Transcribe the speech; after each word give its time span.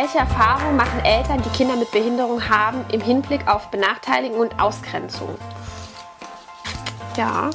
Welche 0.00 0.16
Erfahrungen 0.16 0.76
machen 0.76 0.98
Eltern, 1.04 1.42
die 1.42 1.50
Kinder 1.50 1.76
mit 1.76 1.90
Behinderung 1.90 2.48
haben, 2.48 2.86
im 2.90 3.02
Hinblick 3.02 3.46
auf 3.46 3.70
Benachteiligung 3.70 4.40
und 4.40 4.58
Ausgrenzung? 4.58 5.36
Ja. 7.18 7.50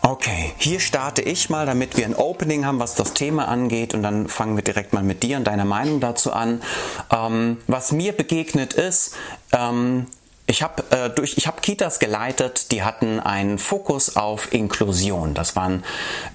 Okay, 0.00 0.54
hier 0.56 0.80
starte 0.80 1.20
ich 1.20 1.50
mal, 1.50 1.66
damit 1.66 1.98
wir 1.98 2.06
ein 2.06 2.14
Opening 2.14 2.64
haben, 2.64 2.78
was 2.78 2.94
das 2.94 3.12
Thema 3.12 3.48
angeht. 3.48 3.92
Und 3.92 4.02
dann 4.02 4.28
fangen 4.28 4.56
wir 4.56 4.64
direkt 4.64 4.94
mal 4.94 5.02
mit 5.02 5.22
dir 5.22 5.36
und 5.36 5.44
deiner 5.44 5.66
Meinung 5.66 6.00
dazu 6.00 6.32
an. 6.32 6.62
Ähm, 7.10 7.58
was 7.66 7.92
mir 7.92 8.12
begegnet 8.12 8.72
ist, 8.72 9.14
ähm, 9.52 10.06
ich 10.46 10.62
habe 10.62 10.82
äh, 10.90 11.10
durch 11.10 11.38
ich 11.38 11.46
habe 11.46 11.60
Kitas 11.60 11.98
geleitet, 11.98 12.70
die 12.70 12.82
hatten 12.82 13.18
einen 13.18 13.58
Fokus 13.58 14.16
auf 14.16 14.52
Inklusion. 14.52 15.32
Das 15.32 15.56
waren 15.56 15.84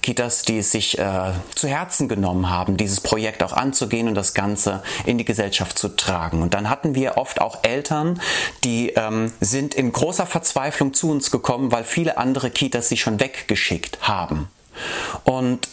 Kitas, 0.02 0.42
die 0.44 0.60
es 0.60 0.72
sich 0.72 0.98
äh, 0.98 1.32
zu 1.54 1.68
Herzen 1.68 2.08
genommen 2.08 2.50
haben, 2.50 2.76
dieses 2.76 3.02
Projekt 3.02 3.44
auch 3.44 3.54
anzugehen 3.54 4.08
und 4.08 4.16
das 4.16 4.34
Ganze 4.34 4.82
in 5.06 5.20
die 5.20 5.26
Gesellschaft 5.26 5.78
zu 5.78 5.90
tragen. 5.90 6.42
Und 6.42 6.56
dann 6.56 6.70
hatten 6.70 6.96
wir 6.96 7.18
oft 7.18 7.40
auch 7.40 7.60
Eltern, 7.64 8.20
die 8.64 8.90
ähm, 8.90 9.32
sind 9.42 9.76
in 9.76 9.92
großer 9.92 10.26
Verzweiflung 10.26 10.94
zu 10.94 11.12
uns 11.12 11.30
gekommen, 11.30 11.72
weil 11.72 11.84
viele 11.84 12.18
andere 12.18 12.50
Kitas 12.50 12.90
sie 12.90 12.98
schon 12.98 13.20
weggeschickt 13.20 14.00
haben. 14.02 14.50
Und 15.24 15.68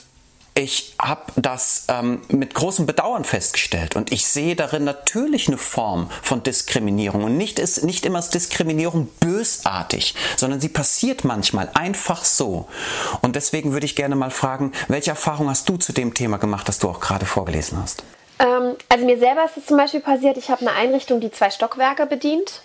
ich 0.57 0.95
habe 0.99 1.33
das 1.37 1.85
ähm, 1.89 2.23
mit 2.29 2.55
großem 2.55 2.87
Bedauern 2.87 3.25
festgestellt 3.25 3.95
und 3.95 4.11
ich 4.11 4.27
sehe 4.27 4.57
darin 4.57 4.85
natürlich 4.85 5.49
eine 5.49 5.59
Form 5.59 6.11
von 6.23 6.43
Diskriminierung. 6.43 7.25
Und 7.25 7.37
nicht, 7.37 7.59
ist, 7.59 7.85
nicht 7.85 8.07
immer 8.07 8.19
ist 8.19 8.31
Diskriminierung 8.31 9.09
bösartig, 9.21 10.15
sondern 10.37 10.59
sie 10.59 10.71
passiert 10.71 11.25
manchmal 11.25 11.69
einfach 11.75 12.25
so. 12.25 12.69
Und 13.21 13.37
deswegen 13.37 13.73
würde 13.73 13.85
ich 13.85 13.97
gerne 13.97 14.17
mal 14.17 14.31
fragen, 14.31 14.73
welche 14.89 15.11
Erfahrung 15.11 15.51
hast 15.51 15.69
du 15.69 15.77
zu 15.77 15.93
dem 15.93 16.15
Thema 16.15 16.39
gemacht, 16.39 16.67
das 16.69 16.79
du 16.79 16.89
auch 16.89 17.01
gerade 17.01 17.27
vorgelesen 17.27 17.79
hast? 17.79 18.03
Ähm, 18.39 18.77
also 18.89 19.05
mir 19.05 19.19
selber 19.19 19.45
ist 19.45 19.59
es 19.59 19.67
zum 19.67 19.77
Beispiel 19.77 20.01
passiert, 20.01 20.39
ich 20.39 20.49
habe 20.49 20.63
eine 20.63 20.73
Einrichtung, 20.73 21.21
die 21.21 21.31
zwei 21.31 21.51
Stockwerke 21.51 22.07
bedient 22.07 22.63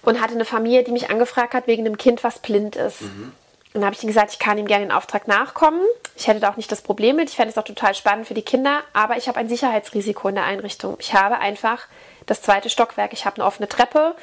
und 0.00 0.22
hatte 0.22 0.32
eine 0.32 0.46
Familie, 0.46 0.84
die 0.84 0.92
mich 0.92 1.10
angefragt 1.10 1.52
hat 1.52 1.66
wegen 1.66 1.84
einem 1.84 1.98
Kind, 1.98 2.24
was 2.24 2.38
blind 2.38 2.76
ist. 2.76 3.02
Mhm. 3.02 3.32
Dann 3.72 3.84
habe 3.84 3.94
ich 3.94 4.02
ihnen 4.02 4.12
gesagt, 4.12 4.32
ich 4.32 4.38
kann 4.38 4.58
ihm 4.58 4.66
gerne 4.66 4.86
den 4.86 4.92
Auftrag 4.92 5.28
nachkommen. 5.28 5.80
Ich 6.16 6.26
hätte 6.26 6.40
da 6.40 6.50
auch 6.50 6.56
nicht 6.56 6.72
das 6.72 6.82
Problem 6.82 7.16
mit. 7.16 7.30
Ich 7.30 7.36
fände 7.36 7.50
es 7.50 7.58
auch 7.58 7.64
total 7.64 7.94
spannend 7.94 8.26
für 8.26 8.34
die 8.34 8.42
Kinder. 8.42 8.82
Aber 8.92 9.16
ich 9.16 9.28
habe 9.28 9.38
ein 9.38 9.48
Sicherheitsrisiko 9.48 10.28
in 10.28 10.34
der 10.34 10.44
Einrichtung. 10.44 10.96
Ich 10.98 11.14
habe 11.14 11.38
einfach 11.38 11.86
das 12.26 12.42
zweite 12.42 12.68
Stockwerk. 12.68 13.12
Ich 13.12 13.26
habe 13.26 13.36
eine 13.36 13.44
offene 13.44 13.68
Treppe. 13.68 14.16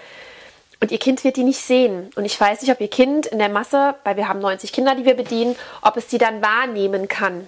Und 0.81 0.92
ihr 0.92 1.00
Kind 1.00 1.23
wird 1.23 1.38
die 1.38 1.44
nicht 1.44 1.62
sehen. 1.62 2.12
Und 2.16 2.25
ich 2.25 2.40
weiß 2.40 2.62
nicht, 2.62 2.72
ob 2.72 2.81
ihr 2.81 2.90
Kind 2.90 3.25
in 3.25 3.40
der 3.40 3.50
Masse, 3.50 3.95
weil 4.03 4.18
wir 4.18 4.28
haben 4.28 4.40
90 4.40 4.73
Kinder, 4.73 4.95
die 4.95 5.06
wir 5.06 5.16
bedienen, 5.16 5.56
ob 5.81 5.95
es 5.95 6.08
die 6.08 6.18
dann 6.18 6.42
wahrnehmen 6.42 7.08
kann. 7.08 7.48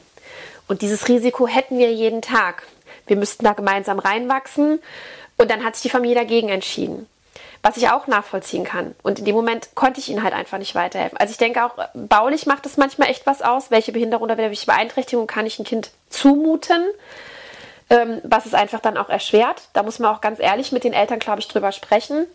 Und 0.67 0.81
dieses 0.81 1.09
Risiko 1.09 1.47
hätten 1.47 1.77
wir 1.77 1.92
jeden 1.94 2.22
Tag. 2.22 2.64
Wir 3.08 3.17
müssten 3.17 3.44
da 3.44 3.53
gemeinsam 3.53 4.00
reinwachsen. 4.00 4.81
Und 5.38 5.52
dann 5.52 5.66
hat 5.66 5.75
sich 5.75 5.83
die 5.83 5.89
Familie 5.89 6.16
dagegen 6.16 6.50
entschieden 6.50 7.08
was 7.61 7.77
ich 7.77 7.89
auch 7.89 8.07
nachvollziehen 8.07 8.63
kann. 8.63 8.95
Und 9.03 9.19
in 9.19 9.25
dem 9.25 9.35
Moment 9.35 9.69
konnte 9.75 9.99
ich 9.99 10.09
ihnen 10.09 10.23
halt 10.23 10.33
einfach 10.33 10.57
nicht 10.57 10.75
weiterhelfen. 10.75 11.17
Also 11.17 11.31
ich 11.31 11.38
denke 11.38 11.63
auch, 11.65 11.75
baulich 11.93 12.45
macht 12.45 12.65
es 12.65 12.77
manchmal 12.77 13.09
echt 13.09 13.25
was 13.25 13.41
aus, 13.41 13.71
welche 13.71 13.91
Behinderung 13.91 14.23
oder 14.23 14.38
welche 14.38 14.65
Beeinträchtigung 14.65 15.27
kann 15.27 15.45
ich 15.45 15.59
ein 15.59 15.65
Kind 15.65 15.91
zumuten 16.09 16.83
ähm, 17.89 18.21
was 18.23 18.45
es 18.45 18.53
einfach 18.53 18.80
dann 18.80 18.97
auch 18.97 19.09
erschwert. 19.09 19.63
Da 19.73 19.83
muss 19.83 19.99
man 19.99 20.13
auch 20.13 20.21
ganz 20.21 20.39
ehrlich 20.39 20.71
mit 20.71 20.83
den 20.83 20.93
Eltern, 20.93 21.19
glaube 21.19 21.39
ich, 21.39 21.47
drüber 21.47 21.71
sprechen. 21.71 22.27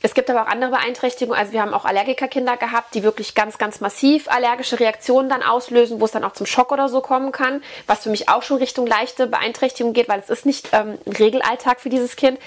Es 0.00 0.14
gibt 0.14 0.30
aber 0.30 0.42
auch 0.42 0.46
andere 0.46 0.70
Beeinträchtigungen. 0.70 1.38
Also 1.38 1.52
wir 1.52 1.60
haben 1.60 1.74
auch 1.74 1.84
Allergikerkinder 1.84 2.56
gehabt, 2.56 2.94
die 2.94 3.02
wirklich 3.02 3.34
ganz, 3.34 3.58
ganz 3.58 3.80
massiv 3.80 4.28
allergische 4.28 4.78
Reaktionen 4.78 5.28
dann 5.28 5.42
auslösen, 5.42 6.00
wo 6.00 6.04
es 6.04 6.12
dann 6.12 6.24
auch 6.24 6.32
zum 6.32 6.46
Schock 6.46 6.70
oder 6.70 6.88
so 6.88 7.00
kommen 7.00 7.32
kann, 7.32 7.62
was 7.86 8.04
für 8.04 8.10
mich 8.10 8.28
auch 8.28 8.42
schon 8.42 8.58
Richtung 8.58 8.86
leichte 8.86 9.26
Beeinträchtigung 9.26 9.92
geht, 9.92 10.08
weil 10.08 10.20
es 10.20 10.30
ist 10.30 10.46
nicht 10.46 10.68
ähm, 10.72 10.98
Regelalltag 11.06 11.80
für 11.80 11.88
dieses 11.88 12.14
Kind. 12.14 12.38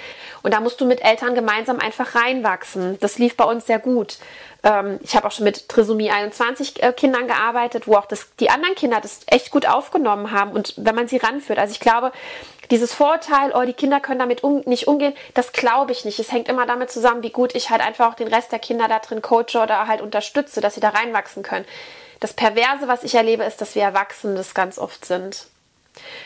Und 0.46 0.54
da 0.54 0.60
musst 0.60 0.80
du 0.80 0.86
mit 0.86 1.04
Eltern 1.04 1.34
gemeinsam 1.34 1.80
einfach 1.80 2.14
reinwachsen. 2.14 3.00
Das 3.00 3.18
lief 3.18 3.36
bei 3.36 3.46
uns 3.46 3.66
sehr 3.66 3.80
gut. 3.80 4.20
Ähm, 4.62 5.00
ich 5.02 5.16
habe 5.16 5.26
auch 5.26 5.32
schon 5.32 5.44
mit 5.44 5.68
Trisomie 5.70 6.12
21 6.12 6.84
äh, 6.84 6.94
Kindern 6.94 7.26
gearbeitet, 7.26 7.88
wo 7.88 7.96
auch 7.96 8.06
das, 8.06 8.28
die 8.40 8.52
anderen 8.52 8.76
Kinder 8.76 9.02
das 9.02 9.22
echt 9.26 9.50
gut 9.50 9.68
aufgenommen 9.68 10.30
haben 10.30 10.52
und 10.52 10.76
wenn 10.78 10.94
man 10.94 11.08
sie 11.08 11.18
ranführt. 11.18 11.58
Also 11.58 11.72
ich 11.72 11.80
glaube, 11.80 12.12
dieses 12.70 12.94
Vorteil, 12.94 13.54
oh, 13.56 13.64
die 13.66 13.74
Kinder 13.74 14.00
können 14.00 14.20
damit 14.20 14.44
um, 14.44 14.62
nicht 14.68 14.88
umgehen, 14.88 15.16
das 15.34 15.52
glaube 15.52 15.94
ich 15.94 16.06
nicht. 16.06 16.20
Es 16.20 16.32
hängt 16.32 16.48
immer 16.48 16.68
damit 16.68 16.92
zusammen, 16.92 17.24
wie 17.24 17.32
gut 17.32 17.56
ich 17.56 17.72
halt 17.72 17.82
einfach 17.82 18.12
auch 18.12 18.16
den 18.16 18.28
Rest 18.28 18.52
der 18.52 18.60
Kinder 18.60 18.88
da 18.88 19.00
drin 19.00 19.24
coache 19.24 19.60
oder 19.64 19.88
halt 19.88 20.02
unterstütze, 20.02 20.62
dass 20.62 20.76
sie 20.76 20.80
da 20.80 20.90
reinwachsen 20.90 21.42
können. 21.42 21.66
Das 22.20 22.34
Perverse, 22.34 22.88
was 22.88 23.04
ich 23.04 23.16
erlebe, 23.16 23.44
ist, 23.46 23.62
dass 23.62 23.74
wir 23.74 23.82
Erwachsene 23.82 24.36
das 24.36 24.54
ganz 24.54 24.78
oft 24.78 25.06
sind 25.06 25.48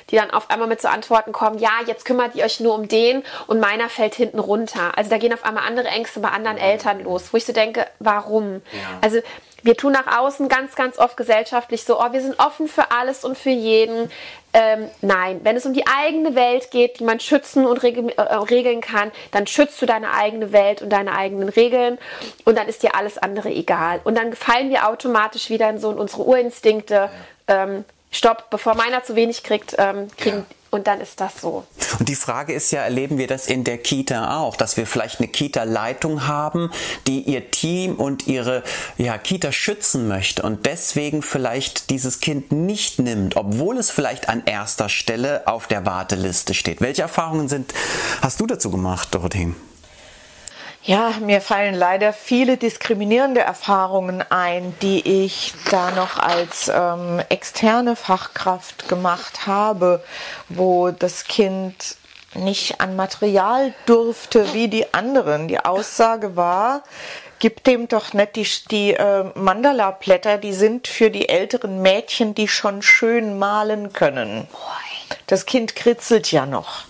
die 0.10 0.16
dann 0.16 0.32
auf 0.32 0.50
einmal 0.50 0.68
mit 0.68 0.82
so 0.82 0.88
Antworten 0.88 1.32
kommen, 1.32 1.60
ja, 1.60 1.72
jetzt 1.86 2.06
kümmert 2.06 2.36
ihr 2.36 2.46
euch 2.46 2.60
nur 2.60 2.76
um 2.76 2.88
den 2.88 3.24
und 3.48 3.60
meiner 3.60 3.90
fällt 3.90 4.16
hinten 4.16 4.40
runter. 4.40 4.98
Also 4.98 5.10
da 5.10 5.18
gehen 5.18 5.34
auf 5.34 5.46
einmal 5.46 5.66
andere 5.66 5.88
Ängste 5.88 6.20
bei 6.20 6.30
anderen 6.30 6.58
mhm. 6.58 6.64
Eltern 6.64 7.04
los, 7.04 7.32
wo 7.32 7.38
ich 7.38 7.46
so 7.46 7.54
denke, 7.54 7.88
warum? 8.00 8.62
Ja. 8.72 9.00
Also 9.02 9.20
wir 9.64 9.76
tun 9.76 9.92
nach 9.92 10.20
außen 10.20 10.48
ganz, 10.48 10.76
ganz 10.76 10.98
oft 10.98 11.18
gesellschaftlich 11.18 11.84
so, 11.84 12.00
oh, 12.00 12.12
wir 12.12 12.22
sind 12.22 12.40
offen 12.40 12.68
für 12.68 12.92
alles 12.92 13.24
und 13.24 13.38
für 13.38 13.50
jeden. 13.50 14.12
Ähm, 14.52 14.90
nein, 15.02 15.42
wenn 15.44 15.56
es 15.56 15.66
um 15.66 15.74
die 15.74 15.86
eigene 15.86 16.34
Welt 16.34 16.72
geht, 16.72 17.00
die 17.00 17.04
man 17.04 17.20
schützen 17.20 17.66
und 17.66 17.84
regel 17.84 18.10
äh, 18.10 18.22
regeln 18.22 18.82
kann, 18.82 19.12
dann 19.32 19.46
schützt 19.46 19.80
du 19.82 19.86
deine 19.86 20.14
eigene 20.14 20.52
Welt 20.52 20.82
und 20.82 20.90
deine 20.90 21.16
eigenen 21.16 21.50
Regeln 21.50 22.00
und 22.46 22.58
dann 22.58 22.68
ist 22.68 22.82
dir 22.82 22.96
alles 22.96 23.20
andere 23.20 23.50
egal. 23.50 24.02
Und 24.04 24.18
dann 24.18 24.34
fallen 24.34 24.72
wir 24.72 24.88
automatisch 24.88 25.50
wieder 25.50 25.70
in 25.70 25.78
so 25.78 25.92
in 25.92 26.00
unsere 26.00 26.24
Urinstinkte. 26.24 27.12
Ähm, 27.48 27.86
stopp, 28.12 28.50
bevor 28.50 28.76
meiner 28.76 29.04
zu 29.04 29.16
wenig 29.16 29.44
kriegt, 29.44 29.76
ähm, 29.78 30.08
kriegen 30.18 30.38
ja. 30.38 30.56
Und 30.72 30.86
dann 30.86 31.02
ist 31.02 31.20
das 31.20 31.42
so. 31.42 31.66
Und 32.00 32.10
die 32.10 32.16
Frage 32.16 32.54
ist 32.54 32.72
ja, 32.72 32.82
erleben 32.82 33.18
wir 33.18 33.26
das 33.26 33.48
in 33.48 33.64
der 33.64 33.80
Kita 33.80 34.40
auch, 34.40 34.56
dass 34.56 34.78
wir 34.78 34.86
vielleicht 34.86 35.20
eine 35.20 35.28
Kita-Leitung 35.28 36.28
haben, 36.28 36.72
die 37.08 37.22
ihr 37.22 37.50
Team 37.50 37.96
und 37.96 38.28
ihre 38.28 38.64
ja, 38.98 39.18
Kita 39.18 39.52
schützen 39.52 40.08
möchte 40.08 40.44
und 40.44 40.68
deswegen 40.68 41.24
vielleicht 41.24 41.90
dieses 41.90 42.20
Kind 42.20 42.52
nicht 42.52 43.00
nimmt, 43.00 43.36
obwohl 43.36 43.78
es 43.78 43.90
vielleicht 43.90 44.30
an 44.30 44.44
erster 44.46 44.90
Stelle 44.90 45.48
auf 45.48 45.66
der 45.66 45.88
Warteliste 45.88 46.54
steht. 46.54 46.82
Welche 46.82 47.02
Erfahrungen 47.02 47.50
sind, 47.50 47.74
hast 48.22 48.40
du 48.40 48.46
dazu 48.46 48.70
gemacht, 48.70 49.10
Dorothee? 49.12 49.54
Ja, 50.84 51.14
mir 51.20 51.42
fallen 51.42 51.76
leider 51.76 52.14
viele 52.14 52.56
diskriminierende 52.56 53.42
Erfahrungen 53.42 54.24
ein, 54.30 54.74
die 54.82 55.26
ich 55.26 55.54
da 55.70 55.92
noch 55.92 56.18
als 56.18 56.72
ähm, 56.74 57.22
externe 57.28 57.98
Fachkraft 57.98 58.88
gemacht 58.88 59.46
habe, 59.46 60.02
wo 60.48 60.92
das 60.92 61.26
Kind 61.26 61.98
nicht 62.34 62.80
an 62.80 62.96
Material 62.96 63.74
durfte 63.86 64.54
wie 64.54 64.70
die 64.70 64.94
anderen. 64.94 65.48
Die 65.50 65.60
Aussage 65.60 66.38
war, 66.38 66.84
gib 67.40 67.64
dem 67.66 67.88
doch 67.90 68.14
nicht 68.14 68.36
die, 68.36 68.48
die 68.72 68.94
äh, 68.94 69.26
Mandala-Blätter, 69.36 70.38
die 70.38 70.54
sind 70.54 70.88
für 70.88 71.10
die 71.10 71.28
älteren 71.28 71.82
Mädchen, 71.82 72.36
die 72.36 72.48
schon 72.48 72.82
schön 72.82 73.38
malen 73.38 73.92
können. 73.92 74.48
Das 75.28 75.46
Kind 75.46 75.76
kritzelt 75.76 76.32
ja 76.32 76.46
noch. 76.46 76.86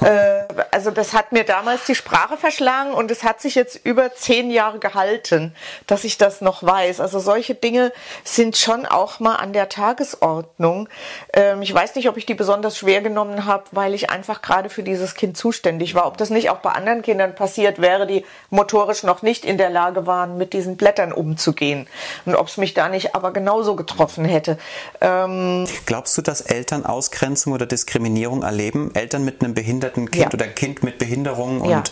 Äh, 0.00 0.44
also 0.70 0.90
das 0.90 1.12
hat 1.12 1.32
mir 1.32 1.44
damals 1.44 1.86
die 1.86 1.94
Sprache 1.94 2.36
verschlagen 2.36 2.92
und 2.92 3.10
es 3.10 3.22
hat 3.22 3.40
sich 3.40 3.54
jetzt 3.54 3.80
über 3.84 4.14
zehn 4.14 4.50
Jahre 4.50 4.78
gehalten, 4.78 5.54
dass 5.86 6.04
ich 6.04 6.18
das 6.18 6.40
noch 6.40 6.62
weiß. 6.62 7.00
Also 7.00 7.18
solche 7.18 7.54
Dinge 7.54 7.92
sind 8.24 8.56
schon 8.56 8.84
auch 8.84 9.20
mal 9.20 9.36
an 9.36 9.52
der 9.52 9.68
Tagesordnung. 9.68 10.88
Ähm, 11.32 11.62
ich 11.62 11.72
weiß 11.72 11.94
nicht, 11.94 12.08
ob 12.08 12.16
ich 12.16 12.26
die 12.26 12.34
besonders 12.34 12.76
schwer 12.76 13.00
genommen 13.00 13.46
habe, 13.46 13.64
weil 13.72 13.94
ich 13.94 14.10
einfach 14.10 14.42
gerade 14.42 14.68
für 14.68 14.82
dieses 14.82 15.14
Kind 15.14 15.36
zuständig 15.36 15.94
war. 15.94 16.06
Ob 16.06 16.18
das 16.18 16.30
nicht 16.30 16.50
auch 16.50 16.58
bei 16.58 16.72
anderen 16.72 17.02
Kindern 17.02 17.34
passiert 17.34 17.80
wäre, 17.80 18.06
die 18.06 18.24
motorisch 18.50 19.02
noch 19.02 19.22
nicht 19.22 19.44
in 19.44 19.58
der 19.58 19.70
Lage 19.70 20.06
waren, 20.06 20.36
mit 20.36 20.52
diesen 20.52 20.76
Blättern 20.76 21.12
umzugehen. 21.12 21.88
Und 22.26 22.36
ob 22.36 22.48
es 22.48 22.56
mich 22.58 22.74
da 22.74 22.88
nicht 22.88 23.14
aber 23.14 23.32
genauso 23.32 23.76
getroffen 23.76 24.24
hätte. 24.24 24.58
Ähm 25.00 25.66
Glaubst 25.86 26.18
du, 26.18 26.22
dass 26.22 26.42
Eltern 26.42 26.84
Ausgrenzung 26.84 27.52
oder 27.52 27.66
Diskriminierung 27.66 28.42
erleben? 28.42 28.94
Eltern 28.94 29.24
mit 29.24 29.42
einem 29.42 29.54
Behinderten 29.54 29.85
behinderten 29.90 30.10
Kind 30.10 30.32
ja. 30.32 30.38
oder 30.38 30.46
Kind 30.52 30.82
mit 30.82 30.98
Behinderungen 30.98 31.60
und 31.60 31.70
ja. 31.70 31.82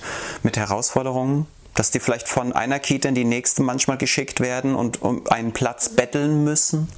mit 0.42 0.56
Herausforderungen? 0.56 1.46
Dass 1.74 1.90
die 1.90 1.98
vielleicht 1.98 2.28
von 2.28 2.52
einer 2.52 2.78
Kita 2.78 3.08
in 3.08 3.16
die 3.16 3.24
nächste 3.24 3.64
manchmal 3.64 3.98
geschickt 3.98 4.38
werden 4.38 4.76
und 4.76 5.02
um 5.02 5.26
einen 5.26 5.52
Platz 5.52 5.88
betteln 5.88 6.44
müssen? 6.44 6.88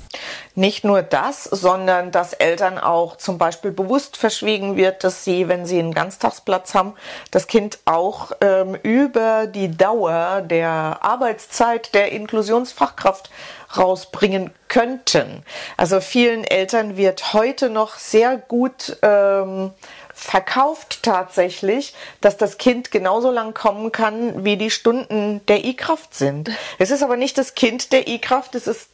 Nicht 0.54 0.84
nur 0.84 1.02
das, 1.02 1.44
sondern 1.44 2.10
dass 2.10 2.34
Eltern 2.34 2.76
auch 2.76 3.16
zum 3.16 3.38
Beispiel 3.38 3.70
bewusst 3.70 4.18
verschwiegen 4.18 4.76
wird, 4.76 5.02
dass 5.02 5.24
sie, 5.24 5.48
wenn 5.48 5.64
sie 5.64 5.78
einen 5.78 5.94
Ganztagsplatz 5.94 6.74
haben, 6.74 6.92
das 7.30 7.46
Kind 7.46 7.78
auch 7.86 8.32
ähm, 8.42 8.74
über 8.82 9.46
die 9.46 9.74
Dauer 9.74 10.42
der 10.42 10.98
Arbeitszeit 11.00 11.94
der 11.94 12.12
Inklusionsfachkraft 12.12 13.30
rausbringen 13.78 14.50
könnten. 14.68 15.42
Also 15.78 16.00
vielen 16.00 16.44
Eltern 16.44 16.98
wird 16.98 17.32
heute 17.32 17.70
noch 17.70 17.94
sehr 17.98 18.36
gut 18.36 18.98
ähm, 19.00 19.72
verkauft 20.16 21.02
tatsächlich, 21.02 21.94
dass 22.22 22.38
das 22.38 22.56
Kind 22.56 22.90
genauso 22.90 23.30
lang 23.30 23.52
kommen 23.52 23.92
kann, 23.92 24.44
wie 24.44 24.56
die 24.56 24.70
Stunden 24.70 25.44
der 25.46 25.64
E-Kraft 25.64 26.14
sind. 26.14 26.50
Es 26.78 26.90
ist 26.90 27.02
aber 27.02 27.16
nicht 27.16 27.38
das 27.38 27.54
Kind 27.54 27.92
der 27.92 28.08
E-Kraft, 28.08 28.54
es 28.54 28.66
ist 28.66 28.88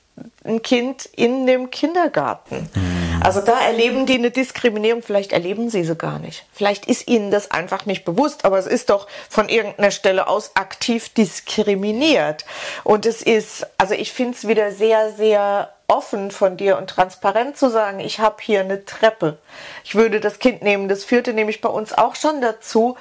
ein 0.44 0.62
Kind 0.62 1.06
in 1.06 1.46
dem 1.46 1.70
Kindergarten. 1.70 2.68
Mhm. 2.74 3.01
Also 3.22 3.40
da 3.40 3.60
erleben 3.60 4.04
die 4.04 4.14
eine 4.14 4.32
Diskriminierung, 4.32 5.02
vielleicht 5.02 5.32
erleben 5.32 5.70
sie 5.70 5.84
sie 5.84 5.94
gar 5.94 6.18
nicht. 6.18 6.44
Vielleicht 6.52 6.86
ist 6.86 7.06
ihnen 7.06 7.30
das 7.30 7.52
einfach 7.52 7.86
nicht 7.86 8.04
bewusst, 8.04 8.44
aber 8.44 8.58
es 8.58 8.66
ist 8.66 8.90
doch 8.90 9.06
von 9.30 9.48
irgendeiner 9.48 9.92
Stelle 9.92 10.26
aus 10.26 10.56
aktiv 10.56 11.08
diskriminiert. 11.10 12.44
Und 12.82 13.06
es 13.06 13.22
ist, 13.22 13.66
also 13.78 13.94
ich 13.94 14.12
finde 14.12 14.36
es 14.36 14.48
wieder 14.48 14.72
sehr, 14.72 15.12
sehr 15.12 15.72
offen 15.86 16.30
von 16.32 16.56
dir 16.56 16.78
und 16.78 16.88
transparent 16.88 17.56
zu 17.56 17.70
sagen, 17.70 18.00
ich 18.00 18.18
habe 18.18 18.36
hier 18.40 18.60
eine 18.60 18.84
Treppe. 18.84 19.38
Ich 19.84 19.94
würde 19.94 20.18
das 20.18 20.40
Kind 20.40 20.62
nehmen. 20.62 20.88
Das 20.88 21.04
führte 21.04 21.32
nämlich 21.32 21.60
bei 21.60 21.68
uns 21.68 21.92
auch 21.92 22.16
schon 22.16 22.40
dazu, 22.40 22.96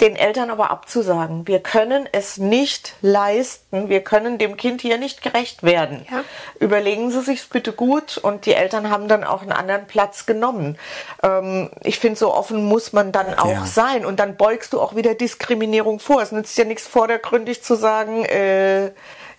den 0.00 0.16
Eltern 0.16 0.50
aber 0.50 0.70
abzusagen. 0.70 1.46
Wir 1.46 1.60
können 1.60 2.08
es 2.10 2.36
nicht 2.36 2.96
leisten. 3.02 3.88
Wir 3.88 4.02
können 4.02 4.36
dem 4.36 4.56
Kind 4.56 4.80
hier 4.80 4.98
nicht 4.98 5.22
gerecht 5.22 5.62
werden. 5.62 6.04
Ja. 6.10 6.24
Überlegen 6.58 7.10
Sie 7.12 7.20
sich 7.20 7.48
bitte 7.48 7.72
gut. 7.72 8.18
Und 8.18 8.46
die 8.46 8.54
Eltern 8.54 8.90
haben 8.90 9.06
dann 9.06 9.22
auch 9.22 9.42
einen 9.42 9.52
anderen 9.52 9.86
Platz 9.86 10.26
genommen. 10.26 10.76
Ähm, 11.22 11.70
ich 11.82 12.00
finde, 12.00 12.18
so 12.18 12.34
offen 12.34 12.64
muss 12.64 12.92
man 12.92 13.12
dann 13.12 13.38
auch 13.38 13.50
ja. 13.50 13.66
sein. 13.66 14.04
Und 14.04 14.18
dann 14.18 14.36
beugst 14.36 14.72
du 14.72 14.80
auch 14.80 14.96
wieder 14.96 15.14
Diskriminierung 15.14 16.00
vor. 16.00 16.20
Es 16.20 16.32
nützt 16.32 16.58
ja 16.58 16.64
nichts 16.64 16.88
vordergründig 16.88 17.62
zu 17.62 17.76
sagen, 17.76 18.24
äh, 18.24 18.90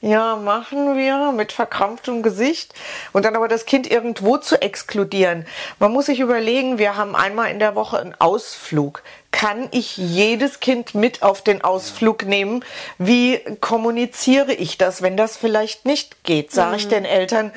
ja, 0.03 0.35
machen 0.35 0.97
wir 0.97 1.31
mit 1.31 1.53
verkrampftem 1.53 2.23
Gesicht 2.23 2.73
und 3.13 3.23
dann 3.23 3.37
aber 3.37 3.47
das 3.47 3.65
Kind 3.65 3.89
irgendwo 3.89 4.35
zu 4.35 4.61
exkludieren. 4.61 5.47
Man 5.79 5.93
muss 5.93 6.07
sich 6.07 6.19
überlegen, 6.19 6.77
wir 6.77 6.97
haben 6.97 7.15
einmal 7.15 7.49
in 7.51 7.59
der 7.59 7.75
Woche 7.75 7.99
einen 7.99 8.13
Ausflug. 8.19 9.01
Kann 9.31 9.69
ich 9.71 9.95
jedes 9.95 10.59
Kind 10.59 10.93
mit 10.93 11.23
auf 11.23 11.41
den 11.41 11.63
Ausflug 11.63 12.25
nehmen? 12.25 12.65
Wie 12.97 13.39
kommuniziere 13.61 14.51
ich 14.53 14.77
das, 14.77 15.01
wenn 15.01 15.15
das 15.15 15.37
vielleicht 15.37 15.85
nicht 15.85 16.25
geht? 16.25 16.51
Sage 16.51 16.71
mhm. 16.71 16.77
ich 16.79 16.87
den 16.89 17.05
Eltern, 17.05 17.53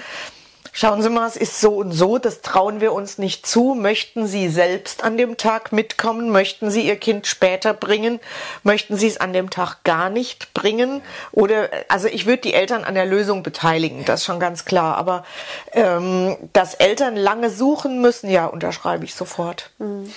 Schauen 0.78 1.00
Sie 1.00 1.08
mal, 1.08 1.26
es 1.26 1.36
ist 1.36 1.58
so 1.62 1.76
und 1.76 1.92
so, 1.92 2.18
das 2.18 2.42
trauen 2.42 2.82
wir 2.82 2.92
uns 2.92 3.16
nicht 3.16 3.46
zu. 3.46 3.74
Möchten 3.74 4.26
Sie 4.26 4.50
selbst 4.50 5.04
an 5.04 5.16
dem 5.16 5.38
Tag 5.38 5.72
mitkommen? 5.72 6.28
Möchten 6.28 6.70
Sie 6.70 6.86
Ihr 6.86 6.96
Kind 6.96 7.26
später 7.26 7.72
bringen? 7.72 8.20
Möchten 8.62 8.94
Sie 8.98 9.06
es 9.06 9.16
an 9.16 9.32
dem 9.32 9.48
Tag 9.48 9.84
gar 9.84 10.10
nicht 10.10 10.52
bringen? 10.52 11.00
Oder, 11.32 11.70
also 11.88 12.08
ich 12.08 12.26
würde 12.26 12.42
die 12.42 12.52
Eltern 12.52 12.84
an 12.84 12.94
der 12.94 13.06
Lösung 13.06 13.42
beteiligen, 13.42 14.04
das 14.04 14.20
ist 14.20 14.26
schon 14.26 14.38
ganz 14.38 14.66
klar. 14.66 14.98
Aber 14.98 15.24
ähm, 15.72 16.36
dass 16.52 16.74
Eltern 16.74 17.16
lange 17.16 17.48
suchen 17.48 18.02
müssen, 18.02 18.28
ja, 18.28 18.44
unterschreibe 18.44 19.06
ich 19.06 19.14
sofort. 19.14 19.70
Mhm. 19.78 20.12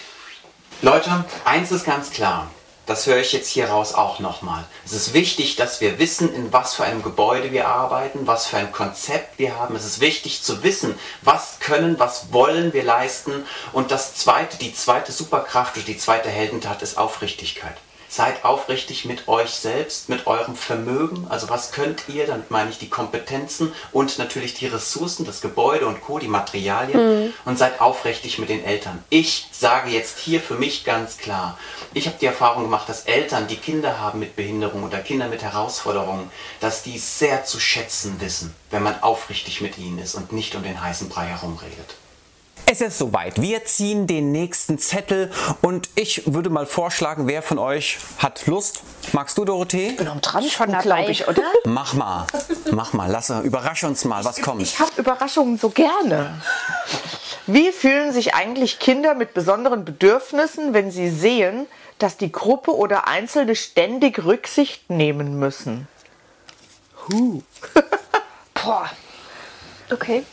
Leute, 0.82 1.24
eins 1.46 1.72
ist 1.72 1.86
ganz 1.86 2.12
klar 2.12 2.52
das 2.90 3.06
höre 3.06 3.20
ich 3.20 3.34
jetzt 3.34 3.50
hier 3.50 3.70
raus 3.70 3.94
auch 3.94 4.20
nochmal. 4.20 4.66
Es 4.84 4.94
ist 4.94 5.14
wichtig, 5.14 5.56
dass 5.56 5.80
wir 5.80 6.00
wissen, 6.00 6.34
in 6.34 6.52
was 6.52 6.74
für 6.74 6.86
einem 6.86 7.04
Gebäude 7.04 7.52
wir 7.52 7.68
arbeiten, 7.68 8.26
was 8.26 8.48
für 8.48 8.58
ein 8.58 8.72
Konzept 8.72 9.38
wir 9.38 9.60
haben. 9.60 9.76
Es 9.76 9.86
ist 9.86 10.00
wichtig 10.00 10.42
zu 10.42 10.64
wissen, 10.64 10.98
was 11.22 11.60
können, 11.60 12.00
was 12.00 12.34
wollen 12.34 12.74
wir 12.74 12.84
leisten. 12.84 13.46
Und 13.74 13.92
das 13.92 14.16
zweite, 14.16 14.58
die 14.58 14.74
zweite 14.74 15.12
Superkraft 15.12 15.78
oder 15.78 15.86
die 15.86 16.00
zweite 16.00 16.30
Heldentat 16.30 16.82
ist 16.82 16.98
Aufrichtigkeit. 16.98 17.78
Seid 18.12 18.44
aufrichtig 18.44 19.06
mit 19.06 19.28
euch 19.28 19.52
selbst, 19.52 20.10
mit 20.10 20.26
eurem 20.26 20.56
Vermögen. 20.56 21.28
Also 21.30 21.48
was 21.48 21.72
könnt 21.72 22.10
ihr, 22.10 22.26
damit 22.26 22.50
meine 22.50 22.72
ich 22.72 22.80
die 22.80 22.90
Kompetenzen 22.90 23.72
und 23.92 24.18
natürlich 24.18 24.56
die 24.56 24.66
Ressourcen, 24.66 25.26
das 25.26 25.42
Gebäude 25.42 25.86
und 25.86 26.02
Co., 26.02 26.18
die 26.18 26.28
Materialien. 26.28 27.26
Mhm. 27.26 27.34
Und 27.46 27.60
seid 27.60 27.80
aufrichtig 27.80 28.40
mit 28.40 28.50
den 28.50 28.66
Eltern. 28.66 29.04
Ich 29.10 29.48
sage 29.52 29.92
jetzt 29.92 30.18
hier 30.18 30.42
für 30.42 30.56
mich 30.56 30.84
ganz 30.86 31.18
klar, 31.20 31.58
ich 31.94 32.08
habe 32.08 32.18
die 32.20 32.26
Erfahrung 32.26 32.64
gemacht, 32.64 32.90
dass 32.90 33.04
Eltern, 33.04 33.48
die 33.48 33.58
Kinder 33.58 34.00
haben 34.00 34.20
mit 34.20 34.36
Behinderung 34.36 34.84
oder 34.84 35.00
Kinder 35.00 35.28
mit 35.28 35.44
Herausforderungen, 35.44 36.32
dass 36.60 36.82
die 36.82 36.98
sehr 36.98 37.46
zu 37.46 37.60
schätzen 37.60 38.20
wissen, 38.20 38.56
wenn 38.72 38.84
man 38.84 39.02
aufrichtig 39.04 39.62
mit 39.62 39.78
ihnen 39.78 40.00
ist 40.00 40.16
und 40.16 40.32
nicht 40.32 40.56
um 40.56 40.64
den 40.64 40.82
heißen 40.82 41.10
Brei 41.10 41.28
herumredet. 41.28 41.96
Es 42.72 42.82
ist 42.82 43.00
soweit. 43.00 43.42
Wir 43.42 43.66
ziehen 43.66 44.06
den 44.06 44.32
nächsten 44.32 44.78
Zettel 44.78 45.32
und 45.64 45.90
ich 45.96 46.32
würde 46.32 46.52
mal 46.52 46.68
vorschlagen, 46.68 47.26
wer 47.26 47.42
von 47.42 47.58
euch 47.58 47.98
hat 48.20 48.46
Lust? 48.46 48.82
Magst 49.12 49.40
du, 49.40 49.44
Dorothee? 49.44 49.88
Ich 49.88 49.98
bin 49.98 50.08
am 50.08 50.22
dran 50.22 50.44
schon, 50.44 50.78
glaube 50.78 51.10
ich, 51.10 51.28
oder? 51.28 51.42
Mach 51.66 51.96
mal. 51.96 52.28
Mach 52.70 52.94
mal. 52.94 53.10
Lass, 53.10 53.32
überrasch 53.32 53.84
uns 53.86 54.06
mal, 54.06 54.24
was 54.24 54.40
kommt. 54.44 54.62
Ich 54.62 54.80
habe 54.80 54.92
Überraschungen 54.98 55.58
so 55.58 55.72
gerne. 55.72 56.40
Wie 57.48 57.72
fühlen 57.72 58.14
sich 58.14 58.36
eigentlich 58.36 58.78
Kinder 58.78 59.16
mit 59.16 59.34
besonderen 59.34 59.84
Bedürfnissen, 59.84 60.76
wenn 60.76 60.92
sie 60.92 61.10
sehen, 61.10 61.66
dass 61.98 62.18
die 62.18 62.32
Gruppe 62.32 62.78
oder 62.78 63.08
Einzelne 63.08 63.56
ständig 63.56 64.24
Rücksicht 64.24 64.92
nehmen 64.92 65.40
müssen? 65.40 65.88
Huh. 67.08 67.42
Boah. 68.54 68.92
Okay. 69.92 70.24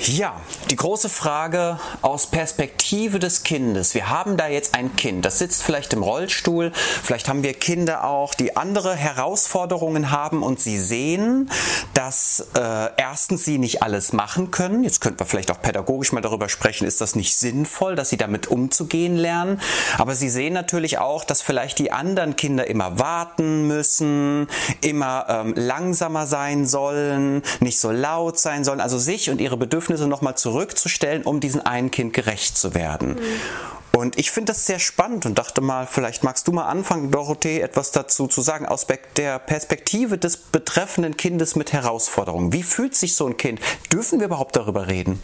Ja, 0.00 0.40
die 0.70 0.76
große 0.76 1.08
Frage 1.08 1.78
aus 2.02 2.28
Perspektive 2.30 3.18
des 3.18 3.42
Kindes. 3.42 3.94
Wir 3.94 4.08
haben 4.08 4.36
da 4.36 4.46
jetzt 4.46 4.76
ein 4.76 4.94
Kind, 4.94 5.24
das 5.24 5.40
sitzt 5.40 5.64
vielleicht 5.64 5.92
im 5.92 6.04
Rollstuhl. 6.04 6.70
Vielleicht 6.72 7.28
haben 7.28 7.42
wir 7.42 7.52
Kinder 7.52 8.04
auch, 8.04 8.32
die 8.34 8.56
andere 8.56 8.94
Herausforderungen 8.94 10.12
haben 10.12 10.44
und 10.44 10.60
sie 10.60 10.78
sehen, 10.78 11.50
dass 11.94 12.46
äh, 12.56 12.90
erstens 12.96 13.44
sie 13.44 13.58
nicht 13.58 13.82
alles 13.82 14.12
machen 14.12 14.52
können. 14.52 14.84
Jetzt 14.84 15.00
könnten 15.00 15.18
wir 15.18 15.26
vielleicht 15.26 15.50
auch 15.50 15.60
pädagogisch 15.60 16.12
mal 16.12 16.20
darüber 16.20 16.48
sprechen, 16.48 16.86
ist 16.86 17.00
das 17.00 17.16
nicht 17.16 17.36
sinnvoll, 17.36 17.96
dass 17.96 18.08
sie 18.08 18.16
damit 18.16 18.46
umzugehen 18.46 19.16
lernen. 19.16 19.60
Aber 19.98 20.14
sie 20.14 20.30
sehen 20.30 20.54
natürlich 20.54 20.98
auch, 20.98 21.24
dass 21.24 21.42
vielleicht 21.42 21.80
die 21.80 21.90
anderen 21.90 22.36
Kinder 22.36 22.68
immer 22.68 23.00
warten 23.00 23.66
müssen, 23.66 24.46
immer 24.80 25.26
ähm, 25.28 25.54
langsamer 25.56 26.26
sein 26.28 26.66
sollen, 26.66 27.42
nicht 27.58 27.80
so 27.80 27.90
laut 27.90 28.38
sein 28.38 28.62
sollen, 28.62 28.80
also 28.80 28.96
sich 28.96 29.28
und 29.28 29.40
ihre 29.40 29.47
Bedürfnisse 29.56 29.78
Bedürfnisse 29.78 30.08
nochmal 30.08 30.36
zurückzustellen, 30.36 31.22
um 31.22 31.40
diesem 31.40 31.62
einen 31.64 31.90
Kind 31.90 32.12
gerecht 32.12 32.58
zu 32.58 32.74
werden. 32.74 33.10
Mhm. 33.10 33.98
Und 33.98 34.18
ich 34.18 34.30
finde 34.30 34.52
das 34.52 34.66
sehr 34.66 34.78
spannend 34.78 35.26
und 35.26 35.38
dachte 35.38 35.60
mal, 35.60 35.86
vielleicht 35.86 36.22
magst 36.22 36.46
du 36.46 36.52
mal 36.52 36.66
anfangen, 36.66 37.10
Dorothee, 37.10 37.60
etwas 37.60 37.90
dazu 37.90 38.28
zu 38.28 38.42
sagen, 38.42 38.66
aus 38.66 38.86
der 39.16 39.38
Perspektive 39.38 40.18
des 40.18 40.36
betreffenden 40.36 41.16
Kindes 41.16 41.56
mit 41.56 41.72
Herausforderungen. 41.72 42.52
Wie 42.52 42.62
fühlt 42.62 42.94
sich 42.94 43.16
so 43.16 43.26
ein 43.26 43.36
Kind? 43.36 43.60
Dürfen 43.92 44.20
wir 44.20 44.26
überhaupt 44.26 44.54
darüber 44.56 44.88
reden? 44.88 45.20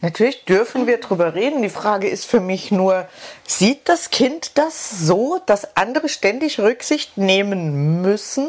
Natürlich 0.00 0.44
dürfen 0.44 0.86
wir 0.86 0.98
darüber 0.98 1.34
reden. 1.34 1.62
Die 1.62 1.70
Frage 1.70 2.08
ist 2.08 2.26
für 2.26 2.40
mich 2.40 2.70
nur, 2.70 3.08
sieht 3.46 3.88
das 3.88 4.10
Kind 4.10 4.58
das 4.58 4.90
so, 4.90 5.40
dass 5.46 5.76
andere 5.76 6.08
ständig 6.08 6.60
Rücksicht 6.60 7.16
nehmen 7.16 8.02
müssen? 8.02 8.48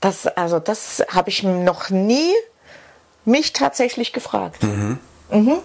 Das, 0.00 0.26
also 0.26 0.58
das 0.58 1.04
habe 1.08 1.30
ich 1.30 1.42
noch 1.42 1.90
nie 1.90 2.34
mich 3.26 3.52
tatsächlich 3.52 4.12
gefragt. 4.12 4.62
Mhm. 4.62 4.98
Mhm. 5.30 5.58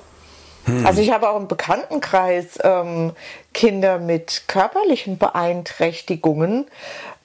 Hm. 0.66 0.86
Also 0.86 1.02
ich 1.02 1.12
habe 1.12 1.30
auch 1.30 1.38
im 1.38 1.48
Bekanntenkreis 1.48 2.60
ähm, 2.64 3.14
Kinder 3.54 4.00
mit 4.00 4.44
körperlichen 4.48 5.18
Beeinträchtigungen, 5.18 6.68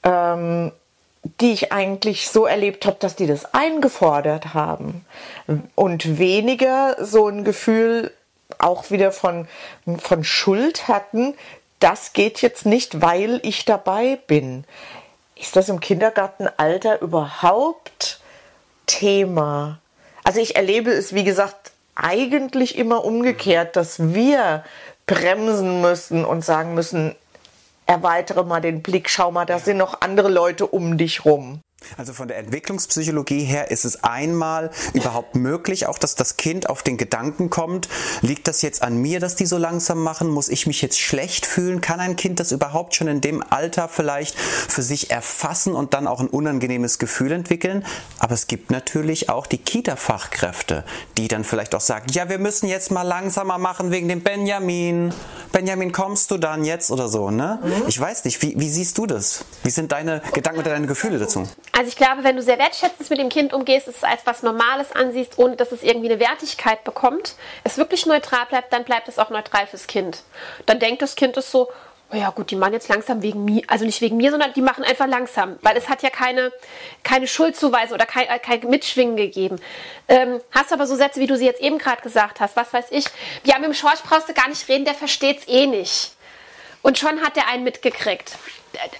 ähm, 0.02 0.72
die 1.40 1.52
ich 1.52 1.72
eigentlich 1.72 2.28
so 2.28 2.46
erlebt 2.46 2.86
habe, 2.86 2.96
dass 3.00 3.16
die 3.16 3.26
das 3.26 3.52
eingefordert 3.52 4.54
haben 4.54 5.04
und 5.74 6.18
weniger 6.18 7.04
so 7.04 7.26
ein 7.26 7.44
Gefühl 7.44 8.12
auch 8.58 8.90
wieder 8.90 9.10
von, 9.10 9.48
von 9.98 10.24
Schuld 10.24 10.88
hatten, 10.88 11.34
das 11.80 12.12
geht 12.12 12.42
jetzt 12.42 12.64
nicht, 12.64 13.02
weil 13.02 13.40
ich 13.42 13.64
dabei 13.64 14.18
bin. 14.26 14.64
Ist 15.34 15.56
das 15.56 15.68
im 15.68 15.80
Kindergartenalter 15.80 17.02
überhaupt 17.02 18.20
Thema? 18.86 19.80
Also 20.26 20.40
ich 20.40 20.56
erlebe 20.56 20.90
es, 20.90 21.14
wie 21.14 21.22
gesagt, 21.22 21.70
eigentlich 21.94 22.76
immer 22.76 23.04
umgekehrt, 23.04 23.76
dass 23.76 24.12
wir 24.12 24.64
bremsen 25.06 25.80
müssen 25.80 26.24
und 26.24 26.44
sagen 26.44 26.74
müssen, 26.74 27.14
erweitere 27.86 28.42
mal 28.42 28.60
den 28.60 28.82
Blick, 28.82 29.08
schau 29.08 29.30
mal, 29.30 29.46
da 29.46 29.60
sind 29.60 29.76
noch 29.76 30.00
andere 30.00 30.28
Leute 30.28 30.66
um 30.66 30.98
dich 30.98 31.24
rum. 31.24 31.60
Also 31.98 32.14
von 32.14 32.26
der 32.26 32.38
Entwicklungspsychologie 32.38 33.44
her 33.44 33.70
ist 33.70 33.84
es 33.84 34.02
einmal 34.02 34.70
überhaupt 34.94 35.36
möglich, 35.36 35.86
auch 35.86 35.98
dass 35.98 36.14
das 36.14 36.36
Kind 36.38 36.70
auf 36.70 36.82
den 36.82 36.96
Gedanken 36.96 37.50
kommt, 37.50 37.88
liegt 38.22 38.48
das 38.48 38.62
jetzt 38.62 38.82
an 38.82 38.96
mir, 38.96 39.20
dass 39.20 39.36
die 39.36 39.46
so 39.46 39.58
langsam 39.58 40.02
machen? 40.02 40.28
Muss 40.28 40.48
ich 40.48 40.66
mich 40.66 40.80
jetzt 40.80 40.98
schlecht 40.98 41.44
fühlen? 41.44 41.82
Kann 41.82 42.00
ein 42.00 42.16
Kind 42.16 42.40
das 42.40 42.50
überhaupt 42.50 42.94
schon 42.94 43.08
in 43.08 43.20
dem 43.20 43.42
Alter 43.42 43.88
vielleicht 43.88 44.38
für 44.38 44.82
sich 44.82 45.10
erfassen 45.10 45.74
und 45.74 45.92
dann 45.92 46.06
auch 46.06 46.20
ein 46.20 46.28
unangenehmes 46.28 46.98
Gefühl 46.98 47.32
entwickeln? 47.32 47.84
Aber 48.18 48.34
es 48.34 48.46
gibt 48.46 48.70
natürlich 48.70 49.28
auch 49.28 49.46
die 49.46 49.58
Kita-Fachkräfte, 49.58 50.84
die 51.18 51.28
dann 51.28 51.44
vielleicht 51.44 51.74
auch 51.74 51.80
sagen, 51.80 52.06
ja, 52.10 52.28
wir 52.30 52.38
müssen 52.38 52.68
jetzt 52.68 52.90
mal 52.90 53.02
langsamer 53.02 53.58
machen 53.58 53.90
wegen 53.90 54.08
dem 54.08 54.22
Benjamin. 54.22 55.12
Benjamin, 55.52 55.92
kommst 55.92 56.30
du 56.30 56.38
dann 56.38 56.64
jetzt 56.64 56.90
oder 56.90 57.08
so, 57.08 57.30
ne? 57.30 57.60
Mhm. 57.62 57.82
Ich 57.86 58.00
weiß 58.00 58.24
nicht, 58.24 58.40
wie, 58.42 58.58
wie 58.58 58.68
siehst 58.68 58.98
du 58.98 59.06
das? 59.06 59.44
Wie 59.62 59.70
sind 59.70 59.92
deine 59.92 60.22
Gedanken 60.32 60.60
oder 60.60 60.70
deine 60.70 60.86
Gefühle 60.86 61.18
dazu? 61.18 61.46
Also 61.76 61.88
ich 61.88 61.96
glaube, 61.96 62.24
wenn 62.24 62.36
du 62.36 62.42
sehr 62.42 62.58
wertschätzend 62.58 63.10
mit 63.10 63.18
dem 63.18 63.28
Kind 63.28 63.52
umgehst, 63.52 63.86
es 63.86 64.02
als 64.02 64.24
was 64.24 64.42
Normales 64.42 64.92
ansiehst, 64.92 65.38
ohne 65.38 65.56
dass 65.56 65.72
es 65.72 65.82
irgendwie 65.82 66.10
eine 66.10 66.18
Wertigkeit 66.18 66.84
bekommt, 66.84 67.34
es 67.64 67.76
wirklich 67.76 68.06
neutral 68.06 68.46
bleibt, 68.46 68.72
dann 68.72 68.84
bleibt 68.84 69.08
es 69.08 69.18
auch 69.18 69.28
neutral 69.28 69.66
fürs 69.66 69.86
Kind. 69.86 70.22
Dann 70.64 70.78
denkt 70.78 71.02
das 71.02 71.16
Kind 71.16 71.36
es 71.36 71.50
so, 71.50 71.68
oh 72.10 72.16
ja 72.16 72.30
gut, 72.30 72.50
die 72.50 72.56
machen 72.56 72.72
jetzt 72.72 72.88
langsam 72.88 73.20
wegen 73.20 73.44
mir, 73.44 73.62
also 73.66 73.84
nicht 73.84 74.00
wegen 74.00 74.16
mir, 74.16 74.30
sondern 74.30 74.54
die 74.54 74.62
machen 74.62 74.84
einfach 74.84 75.06
langsam, 75.06 75.58
weil 75.60 75.76
es 75.76 75.90
hat 75.90 76.02
ja 76.02 76.08
keine, 76.08 76.50
keine 77.02 77.26
Schuldzuweise 77.26 77.92
oder 77.92 78.06
kein, 78.06 78.26
äh, 78.26 78.38
kein 78.38 78.60
Mitschwingen 78.60 79.16
gegeben. 79.16 79.60
Ähm, 80.08 80.40
hast 80.52 80.72
aber 80.72 80.86
so 80.86 80.96
Sätze, 80.96 81.20
wie 81.20 81.26
du 81.26 81.36
sie 81.36 81.44
jetzt 81.44 81.60
eben 81.60 81.76
gerade 81.76 82.00
gesagt 82.00 82.40
hast, 82.40 82.56
was 82.56 82.72
weiß 82.72 82.86
ich, 82.88 83.04
ja, 83.44 83.56
mit 83.58 83.66
dem 83.66 83.74
Schorsch 83.74 84.00
brauchst 84.02 84.30
du 84.30 84.32
gar 84.32 84.48
nicht 84.48 84.66
reden, 84.70 84.86
der 84.86 84.94
versteht's 84.94 85.46
eh 85.46 85.66
nicht. 85.66 86.15
Und 86.86 87.00
schon 87.00 87.20
hat 87.20 87.36
er 87.36 87.48
einen 87.48 87.64
mitgekriegt. 87.64 88.38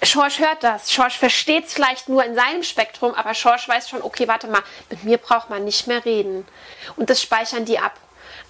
Schorsch 0.03 0.41
hört 0.41 0.65
das. 0.65 0.93
Schorsch 0.93 1.17
versteht 1.17 1.67
es 1.67 1.73
vielleicht 1.73 2.09
nur 2.09 2.25
in 2.25 2.35
seinem 2.35 2.65
Spektrum, 2.65 3.15
aber 3.15 3.33
Schorsch 3.33 3.69
weiß 3.69 3.89
schon, 3.89 4.03
okay, 4.03 4.27
warte 4.27 4.49
mal, 4.49 4.63
mit 4.91 5.05
mir 5.05 5.19
braucht 5.19 5.51
man 5.51 5.63
nicht 5.65 5.87
mehr 5.87 6.05
reden. 6.05 6.45
Und 6.97 7.11
das 7.11 7.23
speichern 7.23 7.65
die 7.65 7.79
ab. 7.79 7.93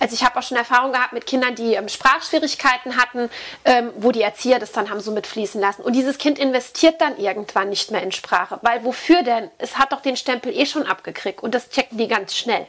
Also 0.00 0.14
ich 0.14 0.24
habe 0.24 0.38
auch 0.38 0.42
schon 0.42 0.56
Erfahrung 0.56 0.92
gehabt 0.92 1.12
mit 1.12 1.26
Kindern, 1.26 1.54
die 1.54 1.74
ähm, 1.74 1.90
Sprachschwierigkeiten 1.90 2.96
hatten, 2.96 3.28
ähm, 3.66 3.92
wo 3.98 4.10
die 4.10 4.22
Erzieher 4.22 4.58
das 4.58 4.72
dann 4.72 4.88
haben 4.88 5.00
so 5.00 5.12
mitfließen 5.12 5.60
lassen. 5.60 5.82
Und 5.82 5.92
dieses 5.92 6.16
Kind 6.16 6.38
investiert 6.38 7.02
dann 7.02 7.18
irgendwann 7.18 7.68
nicht 7.68 7.90
mehr 7.90 8.02
in 8.02 8.12
Sprache. 8.12 8.58
Weil 8.62 8.84
wofür 8.84 9.22
denn? 9.22 9.50
Es 9.58 9.76
hat 9.76 9.92
doch 9.92 10.00
den 10.00 10.16
Stempel 10.16 10.50
eh 10.56 10.64
schon 10.64 10.86
abgekriegt 10.86 11.42
und 11.42 11.54
das 11.54 11.68
checken 11.68 11.98
die 11.98 12.08
ganz 12.08 12.34
schnell. 12.34 12.66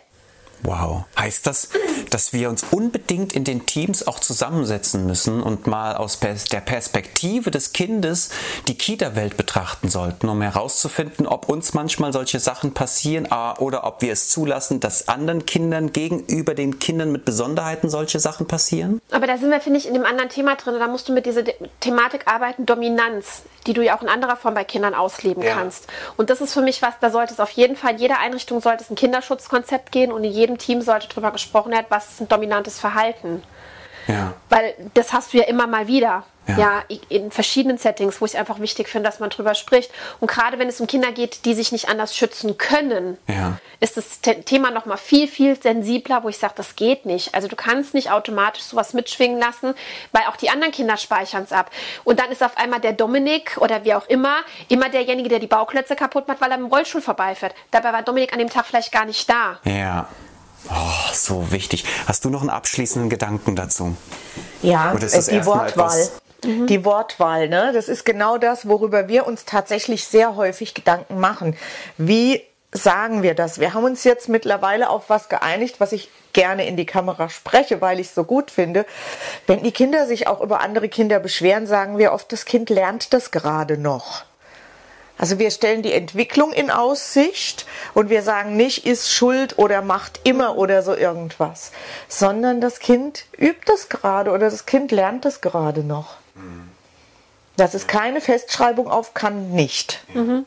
Wow. 0.63 1.05
Heißt 1.17 1.47
das, 1.47 1.69
dass 2.09 2.33
wir 2.33 2.49
uns 2.49 2.65
unbedingt 2.71 3.33
in 3.33 3.43
den 3.43 3.65
Teams 3.65 4.07
auch 4.07 4.19
zusammensetzen 4.19 5.05
müssen 5.05 5.41
und 5.41 5.67
mal 5.67 5.95
aus 5.95 6.19
der 6.19 6.61
Perspektive 6.61 7.51
des 7.51 7.73
Kindes 7.73 8.29
die 8.67 8.77
Kita-Welt 8.77 9.37
betrachten 9.37 9.89
sollten, 9.89 10.29
um 10.29 10.41
herauszufinden, 10.41 11.27
ob 11.27 11.49
uns 11.49 11.73
manchmal 11.73 12.13
solche 12.13 12.39
Sachen 12.39 12.73
passieren 12.73 13.27
oder 13.59 13.85
ob 13.85 14.01
wir 14.01 14.11
es 14.11 14.29
zulassen, 14.29 14.79
dass 14.79 15.07
anderen 15.07 15.45
Kindern 15.45 15.93
gegenüber 15.93 16.53
den 16.53 16.79
Kindern 16.79 17.11
mit 17.11 17.25
Besonderheiten 17.25 17.89
solche 17.89 18.19
Sachen 18.19 18.47
passieren? 18.47 19.01
Aber 19.11 19.27
da 19.27 19.37
sind 19.37 19.49
wir, 19.49 19.59
finde 19.59 19.79
ich, 19.79 19.87
in 19.87 19.93
dem 19.93 20.05
anderen 20.05 20.29
Thema 20.29 20.55
drin. 20.55 20.75
Da 20.79 20.87
musst 20.87 21.09
du 21.09 21.13
mit 21.13 21.25
dieser 21.25 21.43
Thematik 21.79 22.27
arbeiten, 22.27 22.65
Dominanz, 22.65 23.43
die 23.65 23.73
du 23.73 23.83
ja 23.83 23.97
auch 23.97 24.01
in 24.01 24.09
anderer 24.09 24.37
Form 24.37 24.53
bei 24.53 24.63
Kindern 24.63 24.93
ausleben 24.93 25.43
ja. 25.43 25.55
kannst. 25.55 25.87
Und 26.15 26.29
das 26.29 26.41
ist 26.41 26.53
für 26.53 26.61
mich 26.61 26.81
was, 26.81 26.93
da 26.99 27.09
sollte 27.09 27.33
es 27.33 27.39
auf 27.39 27.51
jeden 27.51 27.75
Fall, 27.75 27.93
in 27.93 27.99
jeder 27.99 28.19
Einrichtung 28.19 28.61
sollte 28.61 28.83
es 28.83 28.89
ein 28.89 28.95
Kinderschutzkonzept 28.95 29.91
gehen 29.91 30.11
und 30.11 30.23
in 30.23 30.31
jedem 30.31 30.46
jedem 30.47 30.57
Team 30.57 30.81
sollte 30.81 31.07
darüber 31.09 31.31
gesprochen 31.31 31.71
werden, 31.71 31.87
was 31.89 32.11
ist 32.11 32.21
ein 32.21 32.27
dominantes 32.27 32.79
Verhalten. 32.79 33.43
Ja. 34.07 34.33
Weil 34.49 34.73
das 34.93 35.11
hast 35.11 35.33
du 35.33 35.37
ja 35.37 35.43
immer 35.43 35.67
mal 35.67 35.87
wieder. 35.87 36.23
Ja. 36.47 36.57
ja. 36.57 36.97
in 37.09 37.29
verschiedenen 37.29 37.77
Settings, 37.77 38.21
wo 38.21 38.25
ich 38.25 38.37
einfach 38.37 38.61
wichtig 38.61 38.87
finde, 38.87 39.09
dass 39.09 39.19
man 39.19 39.29
drüber 39.29 39.53
spricht. 39.53 39.91
Und 40.21 40.31
gerade 40.31 40.57
wenn 40.59 40.69
es 40.69 40.79
um 40.79 40.87
Kinder 40.87 41.11
geht, 41.11 41.43
die 41.43 41.53
sich 41.53 41.73
nicht 41.73 41.89
anders 41.89 42.15
schützen 42.15 42.57
können, 42.57 43.17
ja. 43.27 43.59
ist 43.81 43.97
das 43.97 44.21
Thema 44.21 44.71
noch 44.71 44.85
mal 44.85 44.95
viel, 44.95 45.27
viel 45.27 45.61
sensibler, 45.61 46.23
wo 46.23 46.29
ich 46.29 46.37
sage, 46.37 46.53
das 46.55 46.77
geht 46.77 47.05
nicht. 47.05 47.35
Also 47.35 47.49
du 47.49 47.57
kannst 47.57 47.93
nicht 47.93 48.11
automatisch 48.11 48.63
sowas 48.63 48.93
mitschwingen 48.93 49.37
lassen, 49.37 49.73
weil 50.13 50.23
auch 50.29 50.37
die 50.37 50.49
anderen 50.49 50.71
Kinder 50.71 50.95
speichern 50.95 51.43
es 51.43 51.51
ab. 51.51 51.69
Und 52.05 52.17
dann 52.21 52.31
ist 52.31 52.41
auf 52.41 52.57
einmal 52.57 52.79
der 52.79 52.93
Dominik 52.93 53.57
oder 53.57 53.83
wie 53.83 53.93
auch 53.93 54.07
immer, 54.07 54.37
immer 54.69 54.87
derjenige, 54.87 55.27
der 55.27 55.39
die 55.39 55.47
Bauklötze 55.47 55.97
kaputt 55.97 56.29
macht, 56.29 56.39
weil 56.39 56.51
er 56.51 56.57
im 56.57 56.67
Rollstuhl 56.67 57.01
vorbeifährt. 57.01 57.53
Dabei 57.71 57.91
war 57.91 58.03
Dominik 58.03 58.31
an 58.31 58.39
dem 58.39 58.49
Tag 58.49 58.67
vielleicht 58.67 58.93
gar 58.93 59.03
nicht 59.03 59.29
da. 59.29 59.59
Ja. 59.65 60.07
Oh, 60.69 61.13
so 61.13 61.51
wichtig. 61.51 61.85
Hast 62.07 62.25
du 62.25 62.29
noch 62.29 62.41
einen 62.41 62.49
abschließenden 62.49 63.09
Gedanken 63.09 63.55
dazu? 63.55 63.95
Ja, 64.61 64.93
äh, 64.93 64.99
die 64.99 65.45
Wortwahl. 65.45 66.09
Mhm. 66.43 66.67
Die 66.67 66.85
Wortwahl, 66.85 67.49
ne? 67.49 67.71
Das 67.73 67.89
ist 67.89 68.05
genau 68.05 68.37
das, 68.37 68.67
worüber 68.67 69.07
wir 69.07 69.25
uns 69.25 69.45
tatsächlich 69.45 70.05
sehr 70.05 70.35
häufig 70.35 70.73
Gedanken 70.73 71.19
machen. 71.19 71.57
Wie 71.97 72.43
sagen 72.71 73.23
wir 73.23 73.33
das? 73.33 73.59
Wir 73.59 73.73
haben 73.73 73.85
uns 73.85 74.03
jetzt 74.03 74.29
mittlerweile 74.29 74.89
auf 74.89 75.09
was 75.09 75.29
geeinigt, 75.29 75.79
was 75.79 75.93
ich 75.93 76.09
gerne 76.33 76.67
in 76.67 76.77
die 76.77 76.85
Kamera 76.85 77.29
spreche, 77.29 77.81
weil 77.81 77.99
ich 77.99 78.07
es 78.07 78.15
so 78.15 78.23
gut 78.23 78.51
finde. 78.51 78.85
Wenn 79.47 79.63
die 79.63 79.71
Kinder 79.71 80.05
sich 80.05 80.27
auch 80.27 80.41
über 80.41 80.61
andere 80.61 80.89
Kinder 80.89 81.19
beschweren, 81.19 81.65
sagen 81.65 81.97
wir 81.97 82.13
oft, 82.13 82.31
das 82.31 82.45
Kind 82.45 82.69
lernt 82.69 83.13
das 83.13 83.31
gerade 83.31 83.77
noch. 83.77 84.23
Also 85.17 85.39
wir 85.39 85.51
stellen 85.51 85.81
die 85.81 85.93
Entwicklung 85.93 86.53
in 86.53 86.69
Aussicht 86.69 87.65
und 87.93 88.09
wir 88.09 88.21
sagen 88.21 88.55
nicht, 88.55 88.85
ist 88.85 89.11
schuld 89.11 89.57
oder 89.57 89.81
macht 89.81 90.21
immer 90.23 90.57
oder 90.57 90.83
so 90.83 90.95
irgendwas, 90.95 91.71
sondern 92.07 92.61
das 92.61 92.79
Kind 92.79 93.25
übt 93.37 93.61
das 93.65 93.89
gerade 93.89 94.31
oder 94.31 94.49
das 94.49 94.65
Kind 94.65 94.91
lernt 94.91 95.25
das 95.25 95.41
gerade 95.41 95.83
noch. 95.83 96.17
Das 97.55 97.73
ist 97.73 97.87
keine 97.87 98.21
Festschreibung 98.21 98.87
auf 98.87 99.15
kann 99.15 99.51
nicht. 99.51 100.01
Mhm. 100.13 100.45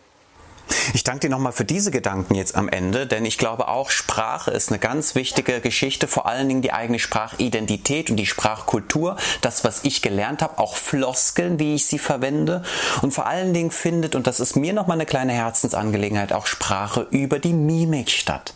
Ich 0.95 1.05
danke 1.05 1.21
dir 1.21 1.31
nochmal 1.31 1.53
für 1.53 1.65
diese 1.65 1.91
Gedanken 1.91 2.35
jetzt 2.35 2.55
am 2.55 2.69
Ende, 2.69 3.07
denn 3.07 3.25
ich 3.25 3.39
glaube 3.39 3.69
auch, 3.69 3.91
Sprache 3.91 4.51
ist 4.51 4.71
eine 4.71 4.79
ganz 4.79 5.15
wichtige 5.15 5.61
Geschichte, 5.61 6.09
vor 6.09 6.27
allen 6.27 6.49
Dingen 6.49 6.63
die 6.63 6.73
eigene 6.73 6.99
Sprachidentität 6.99 8.11
und 8.11 8.17
die 8.17 8.27
Sprachkultur, 8.27 9.17
das, 9.41 9.65
was 9.65 9.81
ich 9.85 10.03
gelernt 10.03 10.43
habe, 10.43 10.59
auch 10.59 10.77
Floskeln, 10.77 11.59
wie 11.59 11.75
ich 11.75 11.87
sie 11.87 11.99
verwende 11.99 12.63
und 13.03 13.13
vor 13.13 13.27
allen 13.27 13.53
Dingen 13.53 13.71
findet, 13.71 14.15
und 14.15 14.27
das 14.27 14.41
ist 14.41 14.57
mir 14.57 14.73
nochmal 14.73 14.97
eine 14.97 15.07
kleine 15.07 15.33
Herzensangelegenheit, 15.33 16.33
auch 16.33 16.47
Sprache 16.47 17.07
über 17.11 17.39
die 17.39 17.53
Mimik 17.53 18.11
statt. 18.11 18.55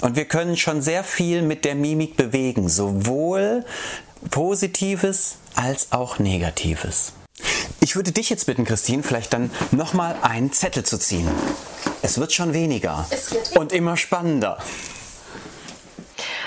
Und 0.00 0.16
wir 0.16 0.26
können 0.26 0.56
schon 0.56 0.82
sehr 0.82 1.04
viel 1.04 1.42
mit 1.42 1.64
der 1.64 1.74
Mimik 1.74 2.16
bewegen, 2.16 2.68
sowohl 2.68 3.64
Positives 4.30 5.36
als 5.54 5.92
auch 5.92 6.18
Negatives. 6.18 7.12
Ich 7.80 7.96
würde 7.96 8.12
dich 8.12 8.30
jetzt 8.30 8.46
bitten, 8.46 8.64
Christine, 8.64 9.02
vielleicht 9.02 9.32
dann 9.32 9.50
nochmal 9.70 10.16
einen 10.22 10.52
Zettel 10.52 10.84
zu 10.84 10.98
ziehen. 10.98 11.28
Es 12.02 12.18
wird 12.18 12.32
schon 12.32 12.52
weniger 12.52 13.06
und 13.54 13.72
immer 13.72 13.96
spannender. 13.96 14.58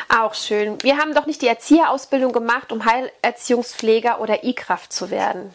Auch 0.09 0.33
schön. 0.33 0.77
Wir 0.81 0.97
haben 0.97 1.13
doch 1.13 1.27
nicht 1.27 1.41
die 1.41 1.47
Erzieherausbildung 1.47 2.31
gemacht, 2.31 2.71
um 2.71 2.83
Heilerziehungspfleger 2.85 4.19
oder 4.19 4.43
I-Kraft 4.43 4.91
zu 4.91 5.11
werden. 5.11 5.53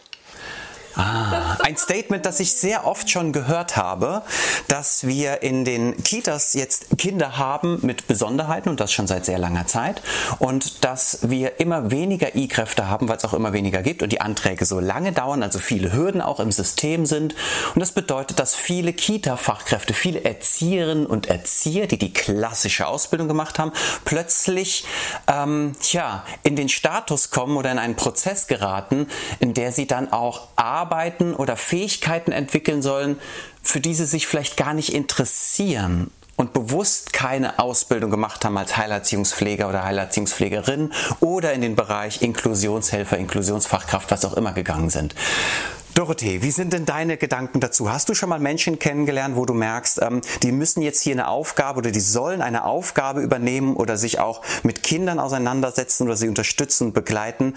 Ah, 0.97 1.57
ein 1.63 1.75
Statement, 1.75 2.25
das 2.25 2.39
ich 2.39 2.53
sehr 2.53 2.87
oft 2.87 3.09
schon 3.09 3.33
gehört 3.33 3.75
habe, 3.75 4.21
dass 4.69 5.05
wir 5.05 5.43
in 5.43 5.65
den 5.65 6.01
Kitas 6.03 6.53
jetzt 6.53 6.97
Kinder 6.97 7.37
haben 7.37 7.79
mit 7.81 8.07
Besonderheiten 8.07 8.69
und 8.69 8.79
das 8.79 8.93
schon 8.93 9.05
seit 9.05 9.25
sehr 9.25 9.37
langer 9.37 9.67
Zeit 9.67 10.01
und 10.39 10.85
dass 10.85 11.19
wir 11.23 11.59
immer 11.59 11.91
weniger 11.91 12.35
I-Kräfte 12.35 12.87
haben, 12.87 13.09
weil 13.09 13.17
es 13.17 13.25
auch 13.25 13.33
immer 13.33 13.51
weniger 13.51 13.81
gibt 13.81 14.03
und 14.03 14.13
die 14.13 14.21
Anträge 14.21 14.65
so 14.65 14.79
lange 14.79 15.11
dauern, 15.11 15.43
also 15.43 15.59
viele 15.59 15.91
Hürden 15.91 16.21
auch 16.21 16.39
im 16.39 16.53
System 16.53 17.05
sind. 17.05 17.35
Und 17.73 17.81
das 17.81 17.91
bedeutet, 17.91 18.39
dass 18.39 18.55
viele 18.55 18.93
Kita-Fachkräfte, 18.93 19.93
viele 19.93 20.23
Erzieherinnen 20.23 21.05
und 21.05 21.27
Erzieher, 21.27 21.87
die 21.87 21.97
die 21.97 22.13
klassische 22.13 22.87
Ausbildung 22.87 23.27
gemacht 23.27 23.59
haben, 23.59 23.73
plötzlich 24.05 24.85
ähm, 25.27 25.73
ja, 25.91 26.23
in 26.43 26.55
den 26.55 26.69
Status 26.69 27.31
kommen 27.31 27.57
oder 27.57 27.71
in 27.71 27.79
einen 27.79 27.95
Prozess 27.95 28.47
geraten, 28.47 29.07
in 29.39 29.53
der 29.53 29.73
sie 29.73 29.87
dann 29.87 30.13
auch 30.13 30.47
arbeiten 30.55 30.84
arbeiten 30.85 31.33
oder 31.33 31.55
Fähigkeiten 31.55 32.31
entwickeln 32.31 32.81
sollen, 32.81 33.19
für 33.63 33.79
die 33.79 33.95
sie 33.95 34.05
sich 34.05 34.27
vielleicht 34.27 34.57
gar 34.57 34.73
nicht 34.73 34.93
interessieren 34.93 36.11
und 36.35 36.53
bewusst 36.53 37.13
keine 37.13 37.59
Ausbildung 37.59 38.11
gemacht 38.11 38.45
haben 38.45 38.57
als 38.57 38.77
Heilerziehungspfleger 38.77 39.67
oder 39.67 39.83
Heilerziehungspflegerin 39.83 40.91
oder 41.21 41.53
in 41.53 41.61
den 41.61 41.75
Bereich 41.75 42.21
Inklusionshelfer, 42.21 43.17
Inklusionsfachkraft, 43.17 44.11
was 44.11 44.25
auch 44.25 44.33
immer 44.33 44.53
gegangen 44.53 44.89
sind. 44.89 45.15
Dorothee, 45.95 46.41
wie 46.41 46.51
sind 46.51 46.73
denn 46.73 46.85
deine 46.85 47.15
Gedanken 47.15 47.61
dazu? 47.61 47.89
Hast 47.89 48.09
du 48.09 48.13
schon 48.13 48.27
mal 48.27 48.37
Menschen 48.37 48.79
kennengelernt, 48.79 49.37
wo 49.37 49.45
du 49.45 49.53
merkst, 49.53 50.01
ähm, 50.01 50.19
die 50.43 50.51
müssen 50.51 50.81
jetzt 50.81 51.01
hier 51.01 51.13
eine 51.13 51.29
Aufgabe 51.29 51.77
oder 51.77 51.91
die 51.91 52.01
sollen 52.01 52.41
eine 52.41 52.65
Aufgabe 52.65 53.21
übernehmen 53.21 53.77
oder 53.77 53.95
sich 53.95 54.19
auch 54.19 54.41
mit 54.63 54.83
Kindern 54.83 55.19
auseinandersetzen 55.19 56.03
oder 56.03 56.17
sie 56.17 56.27
unterstützen 56.27 56.87
und 56.87 56.93
begleiten 56.93 57.55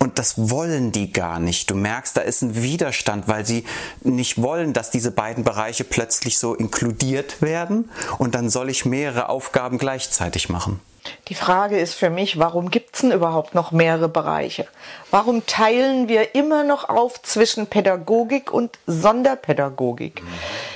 und 0.00 0.18
das 0.18 0.50
wollen 0.50 0.90
die 0.90 1.12
gar 1.12 1.38
nicht. 1.38 1.70
Du 1.70 1.76
merkst, 1.76 2.16
da 2.16 2.22
ist 2.22 2.42
ein 2.42 2.60
Widerstand, 2.60 3.28
weil 3.28 3.46
sie 3.46 3.64
nicht 4.02 4.42
wollen, 4.42 4.72
dass 4.72 4.90
diese 4.90 5.12
beiden 5.12 5.44
Bereiche 5.44 5.84
plötzlich 5.84 6.38
so 6.38 6.54
inkludiert 6.54 7.40
werden 7.40 7.88
und 8.18 8.34
dann 8.34 8.50
soll 8.50 8.68
ich 8.68 8.84
mehrere 8.84 9.28
Aufgaben 9.28 9.78
gleichzeitig 9.78 10.48
machen. 10.48 10.80
Die 11.28 11.34
Frage 11.34 11.78
ist 11.78 11.94
für 11.94 12.10
mich, 12.10 12.38
warum 12.38 12.70
gibt 12.70 12.94
es 12.94 13.00
denn 13.00 13.12
überhaupt 13.12 13.54
noch 13.54 13.72
mehrere 13.72 14.08
Bereiche? 14.08 14.66
Warum 15.10 15.44
teilen 15.46 16.08
wir 16.08 16.34
immer 16.34 16.62
noch 16.62 16.88
auf 16.88 17.22
zwischen 17.22 17.66
Pädagogik 17.66 18.52
und 18.52 18.78
Sonderpädagogik? 18.86 20.22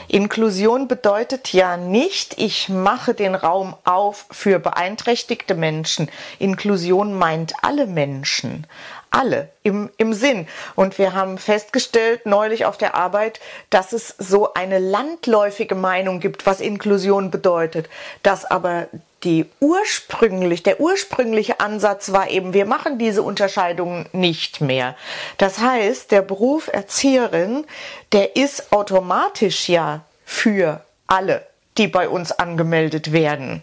Inklusion 0.09 0.89
bedeutet 0.89 1.53
ja 1.53 1.77
nicht, 1.77 2.37
ich 2.37 2.69
mache 2.69 3.15
den 3.15 3.37
Raum 3.37 3.77
auf 3.85 4.27
für 4.33 4.59
beeinträchtigte 4.59 5.55
Menschen. 5.55 6.11
Inklusion 6.41 7.15
meint 7.15 7.53
alle 7.63 7.87
Menschen. 7.87 8.67
Alle 9.13 9.51
im, 9.63 9.91
im 9.99 10.13
Sinn. 10.13 10.49
Und 10.75 10.99
wir 10.99 11.15
haben 11.15 11.39
festgestellt 11.39 12.27
neulich 12.27 12.65
auf 12.65 12.77
der 12.77 12.95
Arbeit, 12.95 13.41
dass 13.69 13.93
es 13.93 14.15
so 14.19 14.55
eine 14.55 14.79
landläufige 14.79 15.75
Meinung 15.75 16.21
gibt, 16.21 16.47
was 16.47 16.61
Inklusion 16.61 17.31
bedeutet, 17.31 17.89
dass 18.23 18.45
aber 18.45 18.87
die 19.25 19.47
ursprünglich, 19.61 20.63
der 20.63 20.81
ursprüngliche 20.81 21.61
Ansatz 21.61 22.13
war 22.13 22.31
eben, 22.31 22.55
wir 22.55 22.67
machen 22.67 22.99
diese 22.99 23.23
Unterscheidung 23.23 24.07
nicht 24.13 24.61
mehr. 24.61 24.97
Das 25.39 25.59
heißt, 25.59 26.11
der 26.11 26.23
Beruf 26.23 26.69
Erzieherin, 26.73 27.67
der 28.13 28.37
ist 28.37 28.73
automatisch 28.73 29.69
ja 29.69 30.05
für 30.25 30.85
alle, 31.07 31.47
die 31.77 31.89
bei 31.89 32.09
uns 32.09 32.33
angemeldet 32.33 33.13
werden. 33.13 33.63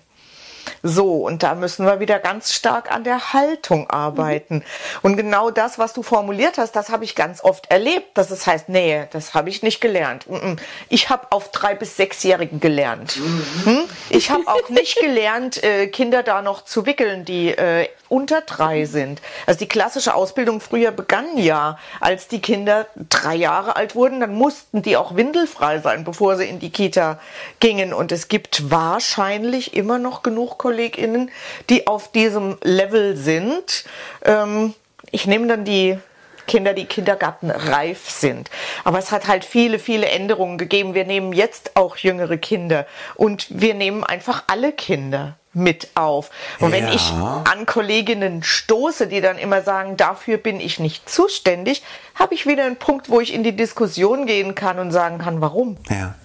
So, 0.83 1.25
und 1.25 1.43
da 1.43 1.55
müssen 1.55 1.86
wir 1.86 2.00
wieder 2.00 2.19
ganz 2.19 2.53
stark 2.53 2.91
an 2.91 3.03
der 3.03 3.33
Haltung 3.33 3.89
arbeiten. 3.89 4.55
Mhm. 4.55 4.63
Und 5.01 5.17
genau 5.17 5.51
das, 5.51 5.79
was 5.79 5.93
du 5.93 6.03
formuliert 6.03 6.57
hast, 6.57 6.75
das 6.75 6.89
habe 6.89 7.03
ich 7.03 7.15
ganz 7.15 7.43
oft 7.43 7.69
erlebt, 7.71 8.17
dass 8.17 8.31
es 8.31 8.45
heißt, 8.45 8.69
nee, 8.69 9.05
das 9.12 9.33
habe 9.33 9.50
ich 9.50 9.63
nicht 9.63 9.81
gelernt. 9.81 10.25
Ich 10.89 11.09
habe 11.09 11.27
auf 11.31 11.51
drei 11.51 11.75
bis 11.75 11.97
sechsjährigen 11.97 12.59
gelernt. 12.59 13.17
Mhm. 13.17 13.83
Ich 14.09 14.29
habe 14.29 14.47
auch 14.47 14.69
nicht 14.69 14.97
gelernt, 15.00 15.63
äh, 15.63 15.88
Kinder 15.88 16.24
da 16.24 16.41
noch 16.41 16.63
zu 16.65 16.86
wickeln, 16.86 17.25
die 17.25 17.50
äh, 17.50 17.88
unter 18.09 18.41
drei 18.41 18.86
sind. 18.86 19.21
Also 19.45 19.59
die 19.59 19.67
klassische 19.67 20.15
Ausbildung 20.15 20.62
früher 20.62 20.91
begann 20.91 21.38
ja, 21.38 21.77
als 22.00 22.27
die 22.27 22.41
Kinder 22.41 22.88
drei 23.09 23.36
Jahre 23.36 23.75
alt 23.75 23.95
wurden, 23.95 24.19
dann 24.19 24.33
mussten 24.33 24.81
die 24.81 24.97
auch 24.97 25.15
windelfrei 25.15 25.79
sein, 25.79 26.03
bevor 26.03 26.38
sie 26.38 26.45
in 26.45 26.59
die 26.59 26.69
Kita 26.69 27.19
gingen. 27.59 27.93
Und 27.93 28.12
es 28.12 28.27
gibt 28.27 28.71
wahrscheinlich 28.71 29.75
immer 29.75 30.00
noch 30.00 30.24
genug 30.24 30.57
KollegInnen, 30.58 31.32
die 31.70 31.88
auf 31.88 32.12
diesem 32.12 32.58
Level 32.64 33.16
sind. 33.16 33.86
Ähm, 34.24 34.74
ich 35.12 35.28
nehme 35.28 35.48
dann 35.48 35.66
die 35.66 35.98
Kinder, 36.48 36.74
die 36.74 36.86
kindergartenreif 36.86 38.10
sind. 38.10 38.50
Aber 38.84 38.98
es 38.98 39.12
hat 39.12 39.28
halt 39.28 39.46
viele, 39.46 39.80
viele 39.80 40.08
Änderungen 40.08 40.58
gegeben. 40.58 40.94
Wir 40.94 41.06
nehmen 41.06 41.34
jetzt 41.34 41.76
auch 41.76 41.98
jüngere 41.98 42.38
Kinder 42.38 42.88
und 43.16 43.48
wir 43.50 43.74
nehmen 43.74 44.04
einfach 44.04 44.46
alle 44.48 44.72
Kinder 44.72 45.36
mit 45.54 45.90
auf. 45.96 46.30
Und 46.60 46.72
wenn 46.72 46.88
ja. 46.88 46.94
ich 46.94 47.12
an 47.12 47.66
Kolleginnen 47.66 48.44
stoße, 48.44 49.08
die 49.08 49.22
dann 49.22 49.38
immer 49.38 49.62
sagen, 49.62 49.98
dafür 49.98 50.38
bin 50.38 50.60
ich 50.60 50.80
nicht 50.80 51.10
zuständig, 51.10 51.84
habe 52.16 52.36
ich 52.36 52.46
wieder 52.46 52.64
einen 52.64 52.78
Punkt, 52.78 53.10
wo 53.10 53.20
ich 53.20 53.34
in 53.34 53.44
die 53.44 53.56
Diskussion 53.56 54.26
gehen 54.26 54.56
kann 54.56 54.80
und 54.80 54.92
sagen 54.92 55.18
kann, 55.18 55.42
warum. 55.42 55.78
Ja. 55.90 56.16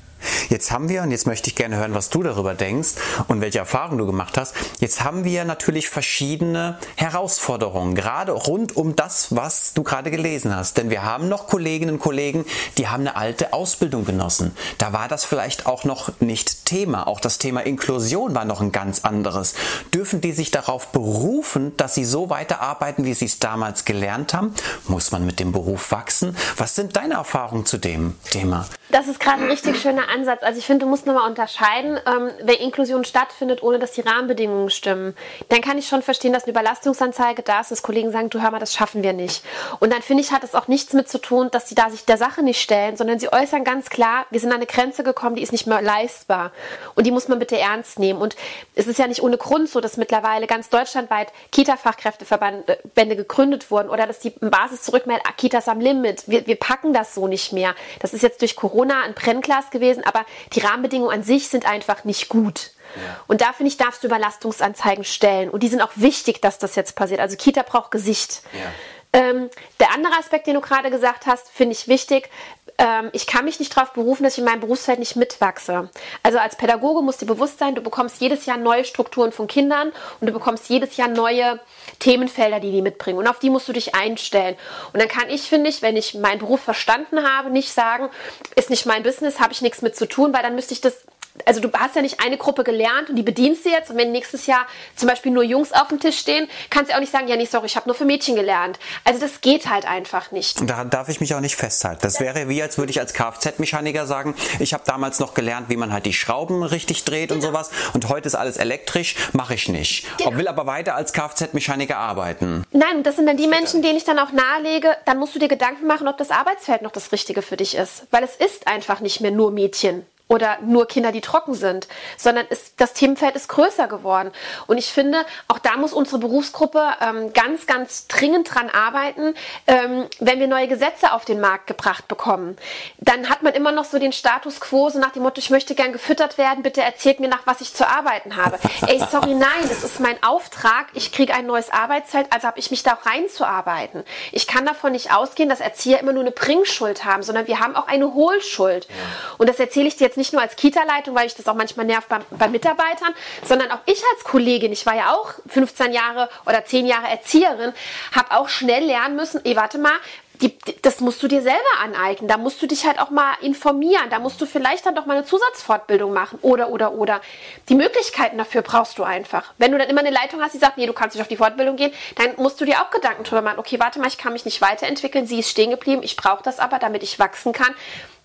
Jetzt 0.49 0.70
haben 0.70 0.88
wir, 0.88 1.02
und 1.02 1.11
jetzt 1.11 1.26
möchte 1.26 1.49
ich 1.49 1.56
gerne 1.56 1.76
hören, 1.76 1.94
was 1.94 2.11
du 2.11 2.22
darüber 2.22 2.54
denkst 2.54 2.90
und 3.28 3.40
welche 3.40 3.58
Erfahrungen 3.58 3.99
du 3.99 4.06
gemacht 4.06 4.38
hast, 4.38 4.54
jetzt 4.80 5.04
haben 5.04 5.25
wir 5.25 5.44
natürlich 5.44 5.88
verschiedene 5.88 6.78
Herausforderungen, 6.96 7.94
gerade 7.94 8.32
rund 8.32 8.76
um 8.76 8.96
das, 8.96 9.34
was 9.34 9.75
du 9.75 9.82
gerade 9.82 10.11
gelesen 10.11 10.54
hast. 10.54 10.76
Denn 10.78 10.90
wir 10.90 11.02
haben 11.02 11.28
noch 11.28 11.46
Kolleginnen 11.46 11.94
und 11.94 12.00
Kollegen, 12.00 12.44
die 12.78 12.88
haben 12.88 13.00
eine 13.02 13.16
alte 13.16 13.52
Ausbildung 13.52 14.04
genossen. 14.04 14.56
Da 14.78 14.92
war 14.92 15.08
das 15.08 15.25
vielleicht 15.25 15.66
auch 15.66 15.84
noch 15.84 16.20
nicht 16.20 16.66
Thema. 16.66 17.06
Auch 17.06 17.20
das 17.20 17.38
Thema 17.38 17.61
Inklusion 17.61 18.34
war 18.34 18.44
noch 18.44 18.61
ein 18.61 18.72
ganz 18.72 19.04
anderes. 19.04 19.54
Dürfen 19.92 20.20
die 20.20 20.32
sich 20.32 20.50
darauf 20.50 20.88
berufen, 20.88 21.76
dass 21.76 21.94
sie 21.94 22.04
so 22.04 22.30
weiterarbeiten, 22.30 23.04
wie 23.04 23.14
sie 23.14 23.26
es 23.26 23.38
damals 23.38 23.84
gelernt 23.84 24.34
haben? 24.34 24.54
Muss 24.88 25.12
man 25.12 25.26
mit 25.26 25.40
dem 25.40 25.52
Beruf 25.52 25.92
wachsen? 25.92 26.37
Was 26.56 26.75
sind 26.75 26.96
deine 26.96 27.14
Erfahrungen 27.14 27.66
zu 27.66 27.78
dem 27.78 28.14
Thema? 28.30 28.66
Das 28.90 29.08
ist 29.08 29.20
gerade 29.20 29.42
ein 29.42 29.50
richtig 29.50 29.80
schöner 29.80 30.08
Ansatz. 30.08 30.32
Also 30.41 30.59
ich 30.59 30.67
finde, 30.67 30.85
du 30.85 30.91
musst 30.91 31.07
nochmal 31.07 31.29
unterscheiden, 31.29 31.99
ähm, 32.07 32.31
wenn 32.43 32.57
Inklusion 32.57 33.05
stattfindet, 33.05 33.62
ohne 33.62 33.79
dass 33.79 33.93
die 33.93 34.01
Rahmenbedingungen 34.01 34.71
stimmen. 34.71 35.15
Dann 35.49 35.61
kann 35.61 35.79
ich 35.79 35.89
schon 35.89 36.03
verstehen, 36.03 36.33
dass 36.33 36.45
eine 36.45 36.53
Überlastungsanzeige 36.53 37.43
da 37.43 37.61
ist, 37.61 37.71
dass 37.71 37.83
Kollegen 37.83 38.11
sagen, 38.12 38.31
du 38.31 38.41
hör 38.41 38.51
mal, 38.51 38.59
das 38.59 38.75
schaffen 38.75 39.03
wir 39.03 39.12
nicht. 39.12 39.45
Und 39.81 39.93
dann 39.93 40.03
finde 40.03 40.23
ich, 40.23 40.33
hat 40.33 40.45
es 40.45 40.55
auch 40.55 40.69
nichts 40.69 40.93
mit 40.93 41.09
zu 41.09 41.19
tun, 41.19 41.51
dass 41.51 41.69
sie 41.69 41.75
da 41.75 41.91
sich 41.91 42.05
der 42.05 42.17
Sache 42.17 42.43
nicht 42.43 42.61
stellen, 42.61 42.97
sondern 42.97 43.19
sie 43.19 43.33
äußern 43.33 43.65
ganz 43.65 43.91
klar, 43.91 44.27
wir 44.31 44.41
sind 44.41 44.51
an 44.51 44.57
eine 44.57 44.67
Grenze 44.67 45.03
gekommen, 45.03 45.37
die 45.37 45.43
ist 45.43 45.53
nicht 45.53 45.67
mehr 45.67 45.83
leistbar. 45.83 46.53
Und 46.95 47.07
die 47.07 47.11
muss 47.11 47.29
man 47.29 47.39
bitte 47.39 47.59
ernst 47.59 47.99
nehmen. 47.99 48.21
Und 48.21 48.37
es 48.75 48.87
ist 48.87 48.99
ja 48.99 49.07
nicht 49.07 49.23
ohne 49.23 49.37
Grund 49.39 49.69
so, 49.69 49.81
dass 49.81 49.97
mittlerweile 49.97 50.47
ganz 50.47 50.69
deutschlandweit 50.69 51.33
Kita-Fachkräfteverbände 51.51 53.17
gegründet 53.17 53.71
wurden 53.71 53.91
oder 53.91 54.07
dass 54.07 54.21
die 54.21 54.31
Basis 54.31 54.83
zurückmeldet, 54.83 55.27
ah, 55.29 55.33
Kitas 55.37 55.69
am 55.69 55.81
Limit. 55.81 56.29
Wir, 56.29 56.47
wir 56.47 56.57
packen 56.57 56.93
das 56.93 57.15
so 57.15 57.27
nicht 57.27 57.53
mehr. 57.53 57.75
Das 58.01 58.15
ist 58.15 58.23
jetzt 58.23 58.41
durch 58.41 58.57
Corona 58.57 59.03
ein 59.03 59.15
Brennglas 59.15 59.71
gewesen, 59.71 60.05
aber 60.05 60.22
die 60.52 60.61
Rahmenbedingungen 60.61 61.12
an 61.12 61.23
sich 61.23 61.49
sind 61.49 61.67
einfach 61.67 62.05
nicht 62.05 62.29
gut. 62.29 62.71
Ja. 62.97 63.21
Und 63.26 63.41
da 63.41 63.52
finde 63.52 63.69
ich, 63.71 63.76
darfst 63.76 64.02
du 64.02 64.07
Überlastungsanzeigen 64.09 65.05
stellen. 65.05 65.49
Und 65.50 65.62
die 65.62 65.69
sind 65.69 65.81
auch 65.81 65.93
wichtig, 65.97 66.43
dass 66.43 66.59
das 66.59 66.75
jetzt 66.75 66.95
passiert. 66.95 67.21
Also 67.21 67.37
Kita 67.37 67.62
braucht 67.62 67.91
Gesicht. 67.91 68.43
Ja. 68.52 68.71
Ähm, 69.12 69.50
der 69.79 69.92
andere 69.92 70.14
Aspekt, 70.18 70.46
den 70.46 70.55
du 70.55 70.61
gerade 70.61 70.90
gesagt 70.90 71.27
hast, 71.27 71.51
finde 71.51 71.72
ich 71.72 71.87
wichtig. 71.87 72.31
Ähm, 72.79 73.11
ich 73.12 73.27
kann 73.27 73.44
mich 73.44 73.61
nicht 73.61 73.77
darauf 73.77 73.92
berufen, 73.92 74.25
dass 74.25 74.35
ich 74.35 74.38
in 74.38 74.46
meinem 74.46 74.61
Berufsfeld 74.61 74.98
nicht 74.98 75.16
mitwachse. 75.16 75.90
Also 76.22 76.38
als 76.38 76.57
Pädagoge 76.57 77.03
musst 77.03 77.20
dir 77.20 77.27
bewusst 77.27 77.59
sein, 77.59 77.75
du 77.75 77.83
bekommst 77.83 78.20
jedes 78.20 78.46
Jahr 78.46 78.57
neue 78.57 78.85
Strukturen 78.85 79.31
von 79.31 79.46
Kindern 79.46 79.92
und 80.20 80.27
du 80.27 80.33
bekommst 80.33 80.70
jedes 80.70 80.96
Jahr 80.96 81.09
neue 81.09 81.61
Themenfelder, 81.98 82.59
die 82.61 82.72
die 82.72 82.81
mitbringen. 82.81 83.18
Und 83.18 83.29
auf 83.29 83.38
die 83.38 83.51
musst 83.51 83.68
du 83.68 83.75
dich 83.75 83.94
einstellen. 83.94 84.57
Und 84.94 85.01
dann 85.01 85.09
kann 85.09 85.29
ich, 85.29 85.42
finde 85.42 85.68
ich, 85.68 85.83
wenn 85.83 85.96
ich 85.96 86.14
meinen 86.14 86.38
Beruf 86.38 86.61
verstanden 86.61 87.22
habe, 87.22 87.51
nicht 87.51 87.72
sagen, 87.72 88.09
ist 88.57 88.70
nicht 88.70 88.87
mein 88.87 89.03
Business, 89.03 89.40
habe 89.40 89.53
ich 89.53 89.61
nichts 89.61 89.83
mit 89.83 89.94
zu 89.94 90.09
tun, 90.09 90.33
weil 90.33 90.42
dann 90.42 90.55
müsste 90.55 90.72
ich 90.72 90.81
das 90.81 91.05
also 91.47 91.61
du 91.61 91.73
hast 91.73 91.97
ja 91.97 92.03
nicht 92.03 92.21
eine 92.25 92.37
Gruppe 92.37 92.64
gelernt 92.64 93.09
und 93.09 93.16
die 93.16 93.23
bedienst 93.23 93.64
du 93.64 93.71
jetzt 93.71 93.90
und 93.90 93.97
wenn 93.97 94.12
nächstes 94.12 94.47
Jahr 94.47 94.66
zum 94.97 95.09
Beispiel 95.09 95.33
nur 95.33 95.42
Jungs 95.42 95.73
auf 95.73 95.88
dem 95.88 95.99
Tisch 95.99 96.18
stehen, 96.18 96.49
kannst 96.71 96.90
du 96.90 96.95
auch 96.97 97.01
nicht 97.01 97.12
sagen, 97.12 97.29
ja, 97.29 97.37
nee, 97.37 97.47
sorry, 97.47 97.66
ich 97.66 97.77
habe 97.77 97.88
nur 97.88 97.95
für 97.95 98.05
Mädchen 98.05 98.37
gelernt. 98.37 98.79
Also 99.05 99.21
das 99.21 99.40
geht 99.40 99.68
halt 99.68 99.87
einfach 99.87 100.31
nicht. 100.31 100.61
Und 100.61 100.68
daran 100.68 100.90
darf 100.90 101.09
ich 101.09 101.21
mich 101.21 101.35
auch 101.35 101.40
nicht 101.40 101.57
festhalten. 101.57 102.01
Das 102.03 102.21
wäre 102.21 102.49
wie, 102.49 102.62
als 102.62 102.79
würde 102.79 102.90
ich 102.90 103.01
als 103.01 103.14
Kfz-Mechaniker 103.14 104.07
sagen, 104.07 104.35
ich 104.59 104.75
habe 104.75 104.85
damals 104.87 105.18
noch 105.21 105.35
gelernt, 105.35 105.68
wie 105.68 105.77
man 105.77 105.92
halt 105.92 106.07
die 106.07 106.12
Schrauben 106.12 106.62
richtig 106.62 107.05
dreht 107.05 107.29
genau. 107.29 107.37
und 107.37 107.42
sowas 107.42 107.71
und 107.95 108.09
heute 108.09 108.27
ist 108.27 108.35
alles 108.35 108.57
elektrisch, 108.57 109.16
mache 109.33 109.55
ich 109.55 109.68
nicht. 109.68 110.07
Genau. 110.18 110.37
Will 110.37 110.49
aber 110.49 110.66
weiter 110.66 110.95
als 110.95 111.12
Kfz-Mechaniker 111.12 111.97
arbeiten. 111.97 112.64
Nein, 112.73 113.03
das 113.03 113.16
sind 113.16 113.27
dann 113.27 113.37
die 113.37 113.47
Menschen, 113.47 113.83
denen 113.83 113.97
ich 113.97 114.05
dann 114.05 114.18
auch 114.18 114.33
nahelege, 114.33 114.97
dann 115.07 115.18
musst 115.18 115.35
du 115.35 115.38
dir 115.38 115.49
Gedanken 115.49 115.87
machen, 115.87 116.09
ob 116.09 116.18
das 116.18 116.31
Arbeitsfeld 116.31 116.83
noch 116.83 116.92
das 116.92 117.12
Richtige 117.12 117.42
für 117.42 117.57
dich 117.57 117.75
ist. 117.75 118.07
Weil 118.11 118.25
es 118.25 118.37
ist 118.37 118.66
einfach 118.66 119.01
nicht 119.01 119.21
mehr 119.21 119.31
nur 119.31 119.51
Mädchen 119.51 120.07
oder 120.33 120.59
nur 120.62 120.88
Kinder, 120.88 121.12
die 121.12 121.21
trocken 121.21 121.53
sind, 121.53 121.88
sondern 122.16 122.47
ist, 122.47 122.81
das 122.81 122.95
Themenfeld 122.95 123.37
ist 123.37 123.49
größer 123.49 123.87
geworden. 123.87 124.33
Und 124.66 124.79
ich 124.79 124.90
finde, 124.90 125.27
auch 125.47 125.59
da 125.59 125.77
muss 125.77 125.92
unsere 125.92 126.18
Berufsgruppe 126.18 126.83
ähm, 127.03 127.35
ganz, 127.35 127.66
ganz 127.66 128.07
dringend 128.09 128.53
dran 128.53 128.71
arbeiten, 128.71 129.35
ähm, 129.66 130.07
wenn 130.21 130.40
wir 130.40 130.47
neue 130.49 130.68
Gesetze 130.68 131.12
auf 131.12 131.27
den 131.27 131.38
Markt 131.38 131.66
gebracht 131.66 132.09
bekommen. 132.09 132.57
Dann 132.97 133.29
hat 133.29 133.42
man 133.42 133.53
immer 133.53 133.73
noch 133.73 133.85
so 133.85 133.99
den 133.99 134.12
Status 134.12 134.59
quo, 134.61 134.88
so 134.88 134.99
nach 134.99 135.11
dem 135.12 135.23
Motto, 135.23 135.38
ich 135.38 135.51
möchte 135.51 135.75
gern 135.75 135.92
gefüttert 135.92 136.38
werden, 136.38 136.62
bitte 136.62 136.81
erzählt 136.81 137.21
mir 137.21 137.29
nach, 137.29 137.47
was 137.47 137.61
ich 137.61 137.75
zu 137.75 137.87
arbeiten 137.87 138.37
habe. 138.37 138.59
Ey, 138.87 139.03
sorry, 139.11 139.35
nein, 139.35 139.68
das 139.68 139.85
ist 139.85 140.01
mein 140.01 140.23
Auftrag, 140.23 140.87
ich 140.95 141.12
kriege 141.12 141.35
ein 141.35 141.45
neues 141.45 141.71
Arbeitsfeld, 141.71 142.29
also 142.31 142.47
habe 142.47 142.59
ich 142.59 142.71
mich 142.71 142.83
da 142.83 142.95
auch 142.95 143.05
reinzuarbeiten. 143.05 144.03
Ich 144.31 144.47
kann 144.47 144.64
davon 144.64 144.92
nicht 144.92 145.12
ausgehen, 145.12 145.51
dass 145.51 145.61
Erzieher 145.61 146.01
immer 146.01 146.14
nur 146.14 146.23
eine 146.23 146.31
Bringschuld 146.31 147.05
haben, 147.05 147.23
sondern 147.23 147.47
wir 147.49 147.61
haben 147.61 147.77
auch 147.77 147.87
eine 147.87 148.14
Hohlschuld. 148.14 148.88
Und 149.37 149.51
das 149.51 149.61
erzähle 149.61 149.88
ich 149.88 149.97
dir 149.97 150.05
jetzt 150.05 150.16
nicht 150.16 150.21
nicht 150.22 150.32
nur 150.32 150.40
als 150.40 150.54
Kita-Leitung, 150.54 151.16
weil 151.16 151.26
ich 151.26 151.35
das 151.35 151.48
auch 151.48 151.54
manchmal 151.54 151.85
nervt 151.85 152.08
bei, 152.08 152.20
bei, 152.30 152.46
Mitarbeitern, 152.46 153.12
sondern 153.44 153.72
auch 153.72 153.80
ich 153.87 154.00
als 154.14 154.22
Kollegin, 154.22 154.70
ich 154.70 154.87
war 154.87 154.94
ja 154.94 155.14
auch 155.14 155.35
15 155.48 155.92
Jahre 155.92 156.28
oder 156.46 156.64
10 156.64 156.87
Jahre 156.87 157.08
Erzieherin, 157.08 157.72
habe 158.12 158.30
auch 158.30 158.48
schnell 158.48 158.85
lernen 158.85 159.16
müssen, 159.16 159.40
ey, 159.44 159.56
warte 159.56 159.78
mal, 159.78 159.98
die, 160.40 160.56
das 160.82 161.00
musst 161.00 161.22
du 161.22 161.28
dir 161.28 161.42
selber 161.42 161.61
aneignen. 161.82 162.28
Da 162.28 162.37
musst 162.37 162.61
du 162.62 162.66
dich 162.66 162.85
halt 162.87 162.98
auch 162.98 163.11
mal 163.11 163.35
informieren. 163.42 164.11
Da 164.11 164.18
musst 164.18 164.40
du 164.40 164.46
vielleicht 164.46 164.85
dann 164.87 164.94
doch 164.94 165.06
mal 165.06 165.16
eine 165.16 165.24
Zusatzfortbildung 165.24 166.12
machen. 166.12 166.38
Oder, 166.42 166.70
oder, 166.70 166.92
oder. 166.94 167.20
Die 167.68 167.74
Möglichkeiten 167.74 168.38
dafür 168.38 168.62
brauchst 168.62 168.98
du 168.98 169.04
einfach. 169.04 169.52
Wenn 169.58 169.70
du 169.70 169.78
dann 169.78 169.88
immer 169.88 170.00
eine 170.00 170.11
Leitung 170.11 170.40
hast, 170.40 170.54
die 170.54 170.58
sagt, 170.58 170.78
nee, 170.78 170.87
du 170.87 170.92
kannst 170.92 171.14
nicht 171.14 171.22
auf 171.22 171.28
die 171.28 171.37
Fortbildung 171.37 171.76
gehen, 171.76 171.92
dann 172.16 172.35
musst 172.38 172.61
du 172.61 172.64
dir 172.64 172.80
auch 172.80 172.90
Gedanken 172.90 173.22
drüber 173.22 173.42
machen. 173.42 173.58
Okay, 173.61 173.78
warte 173.78 174.00
mal, 174.00 174.08
ich 174.08 174.18
kann 174.18 174.32
mich 174.32 174.44
nicht 174.44 174.61
weiterentwickeln. 174.61 175.26
Sie 175.26 175.38
ist 175.38 175.50
stehen 175.50 175.70
geblieben. 175.70 176.02
Ich 176.02 176.16
brauche 176.16 176.42
das 176.42 176.58
aber, 176.58 176.80
damit 176.80 177.04
ich 177.04 177.18
wachsen 177.20 177.52
kann 177.52 177.74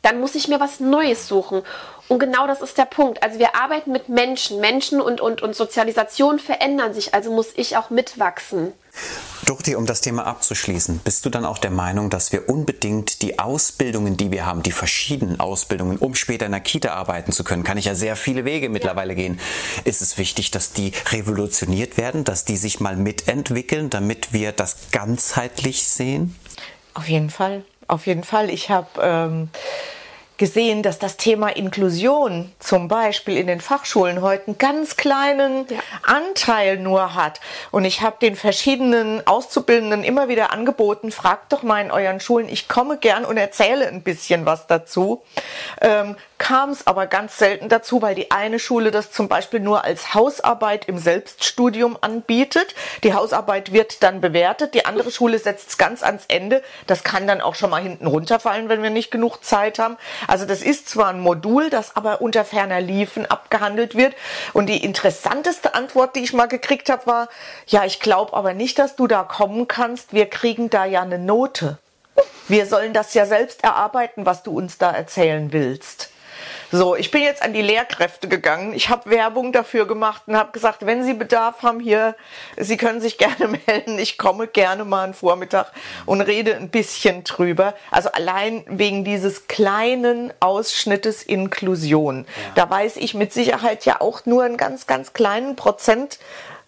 dann 0.02 0.20
muss 0.20 0.36
ich 0.36 0.48
mir 0.48 0.60
was 0.60 0.80
Neues 0.80 1.28
suchen. 1.28 1.64
Und 2.08 2.20
genau 2.20 2.48
das 2.48 2.62
ist 2.62 2.78
der 2.78 2.86
Punkt. 2.86 3.22
Also 3.22 3.40
wir 3.40 3.56
arbeiten 3.56 3.92
mit 3.92 4.08
Menschen. 4.08 4.62
Menschen 4.62 5.02
und, 5.02 5.20
und, 5.20 5.42
und 5.42 5.56
Sozialisation 5.56 6.40
verändern 6.40 6.94
sich, 6.94 7.14
also 7.14 7.32
muss 7.32 7.48
ich 7.56 7.76
auch 7.76 7.90
mitwachsen. 7.90 8.72
Dorti, 9.46 9.76
um 9.76 9.86
das 9.86 10.02
Thema 10.02 10.26
abzuschließen, 10.26 11.00
bist 11.00 11.26
du 11.26 11.30
dann 11.30 11.46
auch 11.46 11.58
der 11.58 11.72
Meinung, 11.72 12.10
dass 12.10 12.32
wir 12.32 12.50
unbedingt 12.50 13.22
die 13.22 13.40
Ausbildungen, 13.40 14.18
die 14.18 14.32
wir 14.32 14.46
haben, 14.46 14.64
die 14.64 14.72
verschiedenen 14.72 15.40
Ausbildungen, 15.40 15.98
um 15.98 16.16
später 16.16 16.46
in 16.46 16.52
der 16.52 16.62
Kita 16.62 16.94
arbeiten 16.94 17.32
zu 17.32 17.44
können, 17.44 17.64
kann 17.64 17.78
ich 17.78 17.86
ja 17.86 17.96
sehr 17.96 18.16
viele 18.16 18.46
Wege 18.46 18.70
mittlerweile 18.70 19.14
ja. 19.14 19.16
gehen. 19.16 19.40
Ist 19.84 20.02
es 20.02 20.18
wichtig, 20.18 20.52
dass 20.52 20.74
die 20.74 20.94
revolutioniert 21.12 21.98
werden, 21.98 22.24
dass 22.24 22.46
die 22.46 22.58
sich 22.58 22.80
mal 22.80 22.96
mitentwickeln, 22.96 23.90
damit 23.90 24.34
wir 24.34 24.52
das 24.52 24.92
ganzheitlich 24.92 25.84
sehen? 25.84 26.36
Auf 26.94 27.08
jeden 27.08 27.30
Fall, 27.30 27.64
auf 27.88 28.08
jeden 28.08 28.24
Fall. 28.24 28.50
Ich 28.50 28.70
habe 28.70 28.88
ähm 29.02 29.50
gesehen, 30.38 30.84
dass 30.84 31.00
das 31.00 31.18
Thema 31.18 31.50
Inklusion 31.50 32.52
zum 32.60 32.88
Beispiel 32.88 33.38
in 33.38 33.48
den 33.48 33.60
Fachschulen 33.60 34.22
heute 34.22 34.48
einen 34.48 34.58
ganz 34.58 34.96
kleinen 34.96 35.68
ja. 35.68 35.80
Anteil 36.04 36.78
nur 36.78 37.16
hat. 37.16 37.40
Und 37.72 37.86
ich 37.86 38.02
habe 38.02 38.18
den 38.22 38.36
verschiedenen 38.36 39.26
Auszubildenden 39.26 40.04
immer 40.04 40.28
wieder 40.28 40.54
angeboten, 40.54 41.12
fragt 41.12 41.52
doch 41.54 41.64
mal 41.64 41.84
in 41.84 41.92
euren 41.92 42.20
Schulen, 42.20 42.48
ich 42.50 42.68
komme 42.68 42.98
gern 42.98 43.26
und 43.26 43.38
erzähle 43.38 43.88
ein 43.88 44.04
bisschen 44.04 44.46
was 44.46 44.68
dazu. 44.68 45.24
Ähm, 45.82 46.16
kam 46.38 46.70
es 46.70 46.86
aber 46.86 47.08
ganz 47.08 47.38
selten 47.38 47.70
dazu, 47.70 48.02
weil 48.02 48.16
die 48.16 48.32
eine 48.32 48.60
Schule 48.60 48.92
das 48.92 49.12
zum 49.12 49.28
Beispiel 49.28 49.60
nur 49.60 49.84
als 49.84 50.14
Hausarbeit 50.14 50.86
im 50.86 50.98
Selbststudium 50.98 51.98
anbietet. 52.02 52.76
Die 53.04 53.14
Hausarbeit 53.14 53.74
wird 53.74 54.04
dann 54.04 54.22
bewertet, 54.22 54.74
die 54.74 54.86
andere 54.86 55.12
Schule 55.12 55.40
setzt 55.40 55.70
es 55.70 55.78
ganz 55.78 56.04
ans 56.04 56.26
Ende. 56.28 56.64
Das 56.86 57.04
kann 57.04 57.28
dann 57.28 57.42
auch 57.42 57.56
schon 57.56 57.70
mal 57.70 57.82
hinten 57.82 58.08
runterfallen, 58.08 58.70
wenn 58.70 58.84
wir 58.84 58.90
nicht 58.90 59.12
genug 59.12 59.44
Zeit 59.44 59.80
haben. 59.80 59.98
Also 60.28 60.46
das 60.46 60.62
ist 60.62 60.90
zwar 60.90 61.10
ein 61.10 61.20
Modul, 61.20 61.70
das 61.70 61.96
aber 61.96 62.22
unter 62.22 62.46
ferner 62.46 62.82
Liefen 62.82 63.26
abgehandelt 63.26 63.96
wird. 63.96 64.16
Und 64.54 64.68
die 64.68 64.84
interessanteste 64.84 65.74
Antwort, 65.74 66.16
die 66.16 66.24
ich 66.24 66.34
mal 66.34 66.48
gekriegt 66.48 66.90
habe, 66.90 67.08
war, 67.08 67.30
ja, 67.66 67.86
ich 67.86 68.00
glaube 68.00 68.34
aber 68.34 68.54
nicht, 68.54 68.80
dass 68.80 68.96
du 68.96 69.08
da 69.08 69.24
kommen 69.24 69.68
kannst. 69.68 70.14
Wir 70.14 70.28
kriegen 70.28 70.70
da 70.70 70.86
ja 70.86 71.02
eine 71.02 71.20
Note. 71.20 71.78
Wir 72.48 72.66
sollen 72.66 72.94
das 72.94 73.14
ja 73.14 73.26
selbst 73.26 73.64
erarbeiten, 73.64 74.26
was 74.26 74.44
du 74.44 74.52
uns 74.58 74.78
da 74.78 74.92
erzählen 74.92 75.52
willst. 75.52 76.12
So, 76.70 76.98
ich 76.98 77.12
bin 77.12 77.22
jetzt 77.22 77.42
an 77.42 77.54
die 77.54 77.62
Lehrkräfte 77.62 78.28
gegangen. 78.28 78.74
Ich 78.74 78.90
habe 78.90 79.10
Werbung 79.10 79.54
dafür 79.54 79.88
gemacht 79.88 80.24
und 80.28 80.36
habe 80.36 80.52
gesagt, 80.52 80.86
wenn 80.86 81.02
Sie 81.04 81.14
Bedarf 81.14 81.64
haben 81.64 81.80
hier, 81.80 82.16
Sie 82.58 82.76
können 82.76 83.00
sich 83.00 83.18
gerne 83.18 83.58
melden. 83.66 83.98
Ich 84.00 84.18
komme 84.18 84.48
gerne 84.48 84.84
mal 84.84 85.06
einen 85.06 85.14
Vormittag 85.14 85.72
und 86.06 86.20
rede 86.20 86.56
ein 86.56 86.70
bisschen 86.70 87.24
drüber. 87.24 87.74
Also 87.90 88.12
allein 88.12 88.66
wegen 88.68 89.06
dieses 89.06 89.48
kleinen 89.48 90.34
Ausschnittes 90.42 91.24
Inklusion. 91.24 92.26
Ja. 92.26 92.52
Da 92.56 92.70
weiß 92.70 92.98
ich 92.98 93.14
mit 93.14 93.32
Sicherheit 93.32 93.86
ja 93.86 94.02
auch 94.02 94.26
nur 94.26 94.44
einen 94.44 94.58
ganz, 94.58 94.88
ganz 94.88 95.14
kleinen 95.14 95.56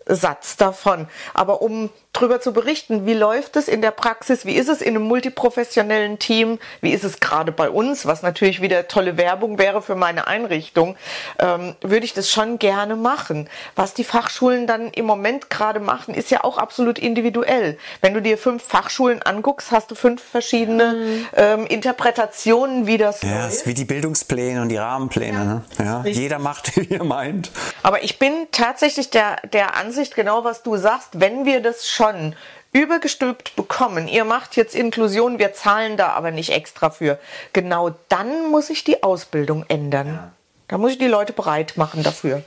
Prozentsatz 0.10 0.58
davon. 0.58 1.08
Aber 1.34 1.62
um 1.62 1.90
drüber 2.14 2.42
zu 2.42 2.54
berichten. 2.54 3.06
Wie 3.06 3.14
läuft 3.14 3.56
es 3.56 3.68
in 3.68 3.82
der 3.82 3.92
Praxis? 3.92 4.46
Wie 4.46 4.56
ist 4.56 4.68
es 4.68 4.82
in 4.82 4.96
einem 4.96 5.04
multiprofessionellen 5.04 6.20
Team? 6.20 6.60
Wie 6.82 6.92
ist 6.92 7.04
es 7.04 7.20
gerade 7.20 7.52
bei 7.52 7.70
uns? 7.70 8.06
Was 8.06 8.24
natürlich 8.24 8.62
wieder 8.62 8.88
tolle 8.88 9.18
Werbung 9.18 9.60
wäre 9.60 9.82
für 9.82 9.96
meine 9.96 10.28
Einrichtung, 10.28 10.96
ähm, 11.38 11.76
würde 11.82 12.06
ich 12.06 12.14
das 12.14 12.30
schon 12.30 12.58
gerne 12.58 12.96
machen. 12.96 13.48
Was 13.76 13.94
die 13.94 14.04
Fachschulen 14.04 14.66
dann 14.66 14.90
im 14.90 15.06
Moment 15.06 15.50
gerade 15.50 15.80
machen, 15.80 16.14
ist 16.14 16.32
ja 16.32 16.44
auch 16.44 16.58
absolut 16.58 16.98
individuell. 16.98 17.78
Wenn 18.02 18.14
du 18.14 18.22
dir 18.22 18.38
fünf 18.38 18.64
Fachschulen 18.64 19.22
anguckst, 19.22 19.72
hast 19.72 19.92
du 19.92 19.96
fünf 19.96 20.22
verschiedene 20.22 20.94
mhm. 20.94 21.28
ähm, 21.36 21.68
Interpretationen, 21.68 22.88
wie 22.88 22.98
das 22.98 23.22
Ja, 23.22 23.48
ist 23.48 23.68
wie 23.68 23.74
die 23.76 23.86
Bildungspläne 23.86 24.62
und 24.62 24.70
die 24.70 24.78
Rahmenpläne. 24.78 25.64
Ja. 25.78 25.84
Ne? 25.84 26.04
Ja, 26.06 26.12
jeder 26.12 26.40
macht, 26.40 26.76
wie 26.90 26.96
er 26.96 27.04
meint. 27.04 27.52
Aber 27.84 28.04
ich 28.04 28.20
bin 28.20 28.48
tatsächlich 28.52 29.10
der, 29.10 29.38
der 29.54 29.76
Ansicht, 29.76 29.99
genau 30.16 30.44
was 30.44 30.64
du 30.64 30.78
sagst, 30.78 31.20
wenn 31.20 31.46
wir 31.46 31.62
das 31.62 31.88
schon 31.88 32.36
übergestülpt 32.72 33.56
bekommen, 33.56 34.08
ihr 34.08 34.26
macht 34.26 34.56
jetzt 34.56 34.76
Inklusion, 34.76 35.40
wir 35.40 35.54
zahlen 35.54 35.98
da 35.98 36.10
aber 36.10 36.32
nicht 36.32 36.52
extra 36.52 36.90
für, 36.90 37.20
genau 37.54 37.96
dann 38.10 38.52
muss 38.52 38.70
ich 38.70 38.84
die 38.84 39.04
Ausbildung 39.04 39.66
ändern. 39.68 40.08
Ja. 40.08 40.32
Da 40.68 40.78
muss 40.78 40.92
ich 40.92 40.98
die 41.00 41.08
Leute 41.08 41.34
bereit 41.34 41.78
machen 41.78 42.04
dafür. 42.04 42.44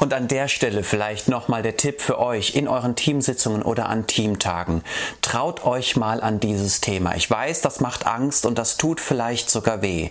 Und 0.00 0.12
an 0.14 0.28
der 0.28 0.48
Stelle 0.48 0.82
vielleicht 0.82 1.28
nochmal 1.28 1.62
der 1.62 1.76
Tipp 1.76 2.00
für 2.00 2.18
euch 2.18 2.54
in 2.54 2.68
euren 2.68 2.96
Teamsitzungen 2.96 3.62
oder 3.62 3.88
an 3.88 4.06
Teamtagen. 4.06 4.82
Traut 5.22 5.64
euch 5.64 5.96
mal 5.96 6.20
an 6.20 6.40
dieses 6.40 6.80
Thema. 6.80 7.14
Ich 7.14 7.30
weiß, 7.30 7.60
das 7.60 7.80
macht 7.80 8.06
Angst 8.06 8.46
und 8.46 8.58
das 8.58 8.76
tut 8.76 9.00
vielleicht 9.00 9.50
sogar 9.50 9.82
weh. 9.82 10.10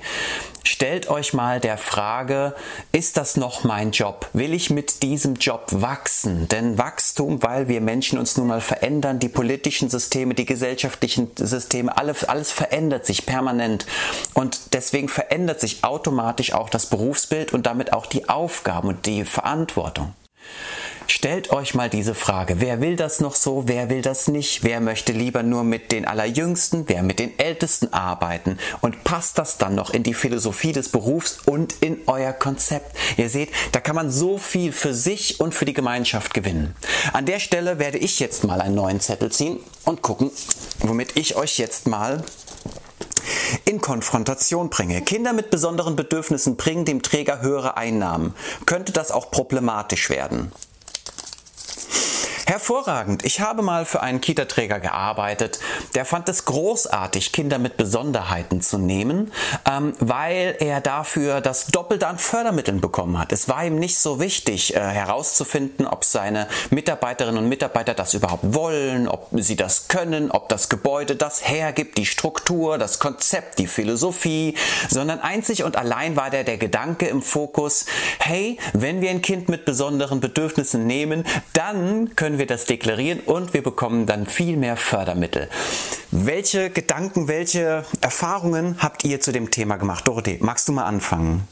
Stellt 0.63 1.09
euch 1.09 1.33
mal 1.33 1.59
der 1.59 1.77
Frage, 1.77 2.55
ist 2.91 3.17
das 3.17 3.37
noch 3.37 3.63
mein 3.63 3.91
Job? 3.91 4.29
Will 4.33 4.53
ich 4.53 4.69
mit 4.69 5.03
diesem 5.03 5.35
Job 5.35 5.67
wachsen? 5.71 6.47
Denn 6.47 6.77
Wachstum, 6.77 7.41
weil 7.43 7.67
wir 7.67 7.81
Menschen 7.81 8.19
uns 8.19 8.37
nun 8.37 8.47
mal 8.47 8.61
verändern, 8.61 9.19
die 9.19 9.29
politischen 9.29 9.89
Systeme, 9.89 10.33
die 10.33 10.45
gesellschaftlichen 10.45 11.31
Systeme, 11.35 11.97
alles, 11.97 12.23
alles 12.23 12.51
verändert 12.51 13.05
sich 13.05 13.25
permanent. 13.25 13.85
Und 14.33 14.73
deswegen 14.73 15.09
verändert 15.09 15.59
sich 15.59 15.83
automatisch 15.83 16.53
auch 16.53 16.69
das 16.69 16.87
Berufsbild 16.87 17.53
und 17.53 17.65
damit 17.65 17.93
auch 17.93 18.05
die 18.05 18.27
Aufgaben 18.29 18.89
und 18.89 19.05
die 19.05 19.25
Verantwortung. 19.25 20.13
Stellt 21.11 21.51
euch 21.51 21.73
mal 21.73 21.89
diese 21.89 22.13
Frage. 22.13 22.61
Wer 22.61 22.81
will 22.81 22.95
das 22.95 23.19
noch 23.19 23.35
so? 23.35 23.63
Wer 23.65 23.89
will 23.89 24.03
das 24.03 24.27
nicht? 24.27 24.63
Wer 24.63 24.79
möchte 24.79 25.11
lieber 25.11 25.41
nur 25.41 25.63
mit 25.63 25.91
den 25.91 26.05
Allerjüngsten? 26.05 26.83
Wer 26.87 27.01
mit 27.01 27.17
den 27.17 27.37
Ältesten 27.39 27.91
arbeiten? 27.91 28.59
Und 28.81 29.03
passt 29.03 29.39
das 29.39 29.57
dann 29.57 29.73
noch 29.73 29.89
in 29.89 30.03
die 30.03 30.13
Philosophie 30.13 30.71
des 30.71 30.89
Berufs 30.89 31.39
und 31.45 31.73
in 31.81 31.97
euer 32.05 32.31
Konzept? 32.31 32.95
Ihr 33.17 33.27
seht, 33.29 33.49
da 33.71 33.79
kann 33.79 33.95
man 33.95 34.11
so 34.11 34.37
viel 34.37 34.71
für 34.71 34.93
sich 34.93 35.39
und 35.39 35.55
für 35.55 35.65
die 35.65 35.73
Gemeinschaft 35.73 36.35
gewinnen. 36.35 36.75
An 37.11 37.25
der 37.25 37.39
Stelle 37.39 37.79
werde 37.79 37.97
ich 37.97 38.19
jetzt 38.19 38.43
mal 38.43 38.61
einen 38.61 38.75
neuen 38.75 38.99
Zettel 38.99 39.31
ziehen 39.31 39.59
und 39.85 40.03
gucken, 40.03 40.29
womit 40.81 41.17
ich 41.17 41.35
euch 41.35 41.57
jetzt 41.57 41.87
mal 41.87 42.23
in 43.65 43.81
Konfrontation 43.81 44.69
bringe. 44.69 45.01
Kinder 45.01 45.33
mit 45.33 45.49
besonderen 45.49 45.95
Bedürfnissen 45.95 46.55
bringen 46.55 46.85
dem 46.85 47.01
Träger 47.01 47.41
höhere 47.41 47.77
Einnahmen. 47.77 48.35
Könnte 48.67 48.91
das 48.91 49.11
auch 49.11 49.31
problematisch 49.31 50.11
werden? 50.11 50.51
Hervorragend. 52.49 53.23
Ich 53.25 53.41
habe 53.41 53.61
mal 53.61 53.85
für 53.85 54.01
einen 54.01 54.21
Kita-Träger 54.21 54.79
gearbeitet. 54.79 55.59
Der 55.93 56.03
fand 56.03 56.27
es 56.29 56.45
großartig, 56.45 57.31
Kinder 57.31 57.59
mit 57.59 57.77
Besonderheiten 57.77 58.59
zu 58.61 58.79
nehmen, 58.79 59.31
ähm, 59.69 59.93
weil 59.99 60.55
er 60.59 60.81
dafür 60.81 61.41
das 61.41 61.67
Doppelte 61.67 62.07
an 62.07 62.17
Fördermitteln 62.17 62.81
bekommen 62.81 63.19
hat. 63.19 63.31
Es 63.33 63.49
war 63.49 63.63
ihm 63.63 63.75
nicht 63.75 63.99
so 63.99 64.19
wichtig 64.19 64.75
äh, 64.75 64.79
herauszufinden, 64.79 65.85
ob 65.85 66.03
seine 66.03 66.47
Mitarbeiterinnen 66.71 67.43
und 67.43 67.49
Mitarbeiter 67.49 67.93
das 67.93 68.15
überhaupt 68.15 68.55
wollen, 68.55 69.07
ob 69.07 69.27
sie 69.33 69.55
das 69.55 69.87
können, 69.87 70.31
ob 70.31 70.49
das 70.49 70.69
Gebäude 70.69 71.15
das 71.15 71.47
hergibt, 71.47 71.99
die 71.99 72.07
Struktur, 72.07 72.79
das 72.79 72.97
Konzept, 72.97 73.59
die 73.59 73.67
Philosophie, 73.67 74.55
sondern 74.89 75.19
einzig 75.19 75.63
und 75.63 75.77
allein 75.77 76.15
war 76.15 76.31
der 76.31 76.45
der 76.45 76.57
Gedanke 76.57 77.05
im 77.05 77.21
Fokus, 77.21 77.85
hey, 78.17 78.57
wenn 78.73 79.01
wir 79.01 79.11
ein 79.11 79.21
Kind 79.21 79.49
mit 79.49 79.65
besonderen 79.65 80.19
Bedürfnissen 80.19 80.87
nehmen, 80.87 81.25
dann 81.53 82.15
können 82.15 82.38
wir 82.39 82.47
das 82.47 82.65
deklarieren 82.65 83.19
und 83.19 83.53
wir 83.53 83.61
bekommen 83.61 84.05
dann 84.07 84.25
viel 84.25 84.57
mehr 84.57 84.77
Fördermittel. 84.77 85.49
Welche 86.09 86.71
Gedanken, 86.71 87.27
welche 87.27 87.85
Erfahrungen 88.01 88.77
habt 88.79 89.05
ihr 89.05 89.21
zu 89.21 89.31
dem 89.31 89.51
Thema 89.51 89.77
gemacht? 89.77 90.07
Dorothee, 90.07 90.39
magst 90.41 90.67
du 90.67 90.71
mal 90.71 90.85
anfangen? 90.85 91.47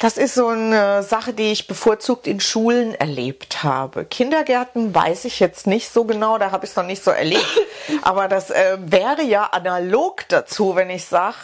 Das 0.00 0.18
ist 0.18 0.34
so 0.34 0.48
eine 0.48 1.04
Sache, 1.04 1.32
die 1.32 1.52
ich 1.52 1.68
bevorzugt 1.68 2.26
in 2.26 2.40
Schulen 2.40 2.96
erlebt 2.96 3.62
habe. 3.62 4.04
Kindergärten 4.04 4.92
weiß 4.92 5.24
ich 5.24 5.38
jetzt 5.38 5.68
nicht 5.68 5.88
so 5.88 6.04
genau, 6.04 6.36
da 6.36 6.50
habe 6.50 6.64
ich 6.64 6.72
es 6.72 6.76
noch 6.76 6.84
nicht 6.84 7.04
so 7.04 7.12
erlebt. 7.12 7.46
Aber 8.02 8.26
das 8.26 8.50
äh, 8.50 8.76
wäre 8.80 9.22
ja 9.22 9.44
analog 9.44 10.24
dazu, 10.28 10.74
wenn 10.74 10.90
ich 10.90 11.04
sage, 11.04 11.36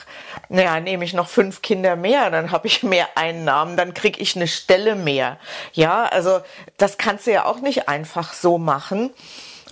naja, 0.49 0.81
nehme 0.81 1.05
ich 1.05 1.15
noch 1.15 1.29
fünf 1.29 1.63
Kinder 1.63 1.95
mehr, 1.95 2.29
dann 2.31 2.51
habe 2.51 2.67
ich 2.67 2.83
mehr 2.83 3.09
Einnahmen, 3.15 3.77
dann 3.77 3.95
kriege 3.95 4.21
ich 4.21 4.35
eine 4.35 4.49
Stelle 4.49 4.97
mehr. 4.97 5.39
Ja, 5.73 6.07
also 6.07 6.41
das 6.77 6.99
kannst 6.99 7.29
du 7.29 7.31
ja 7.31 7.45
auch 7.45 7.61
nicht 7.61 7.89
einfach 7.89 8.33
so 8.33 8.59
machen. 8.59 9.11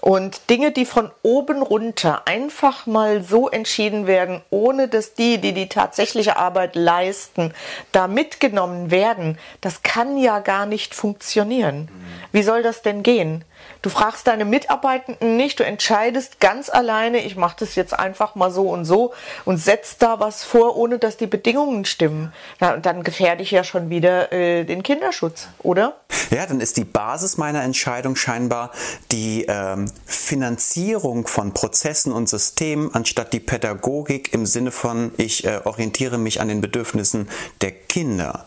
Und 0.01 0.49
Dinge, 0.51 0.71
die 0.71 0.87
von 0.87 1.11
oben 1.23 1.63
runter 1.63 2.23
einfach 2.27 2.87
mal 2.87 3.23
so 3.23 3.49
entschieden 3.49 4.07
werden, 4.07 4.43
ohne 4.51 4.89
dass 4.89 5.15
die, 5.15 5.39
die 5.39 5.53
die 5.53 5.69
tatsächliche 5.69 6.37
Arbeit 6.37 6.77
leisten, 6.77 7.53
da 7.93 8.07
mitgenommen 8.07 8.91
werden, 8.91 9.39
das 9.61 9.83
kann 9.83 10.17
ja 10.17 10.39
gar 10.39 10.67
nicht 10.67 10.95
funktionieren. 10.95 11.89
Wie 12.33 12.43
soll 12.43 12.63
das 12.63 12.83
denn 12.83 13.03
gehen? 13.03 13.45
Du 13.81 13.91
fragst 13.91 14.27
deine 14.27 14.45
Mitarbeitenden 14.45 15.37
nicht, 15.37 15.61
du 15.61 15.65
entscheidest 15.65 16.41
ganz 16.41 16.69
alleine, 16.69 17.21
ich 17.23 17.37
mache 17.37 17.57
das 17.61 17.77
jetzt 17.77 17.97
einfach 17.97 18.35
mal 18.35 18.51
so 18.51 18.71
und 18.71 18.85
so 18.85 19.15
und 19.45 19.59
setzt 19.59 20.03
da 20.03 20.19
was 20.19 20.43
vor, 20.43 20.77
ohne 20.77 20.99
dass 20.99 21.17
die 21.17 21.29
Bedingungen 21.29 21.85
stimmen. 21.85 22.33
Na, 22.59 22.77
dann 22.77 23.05
gefährde 23.05 23.43
ich 23.43 23.53
ja 23.53 23.63
schon 23.63 23.89
wieder 23.89 24.33
äh, 24.33 24.65
den 24.65 24.83
Kinderschutz, 24.83 25.49
oder? 25.63 25.97
Ja, 26.31 26.45
dann 26.47 26.61
ist 26.61 26.77
die 26.77 26.85
Basis 26.85 27.37
meiner 27.37 27.63
Entscheidung 27.63 28.17
scheinbar 28.17 28.73
die 29.13 29.47
ähm, 29.49 29.91
Finanzierung 30.05 31.27
von 31.27 31.55
Prozessen 31.55 32.13
und 32.13 32.29
Systemen 32.29 32.93
anstatt 32.95 33.33
die 33.33 33.41
Pädagogik 33.41 34.35
im 34.35 34.45
Sinne 34.45 34.73
von, 34.73 35.13
ich 35.17 35.45
äh, 35.45 35.61
orientiere 35.65 36.19
mich 36.19 36.41
an 36.41 36.49
den 36.49 36.61
Bedürfnissen 36.61 37.29
der 37.61 37.71
Kinder. 37.71 38.45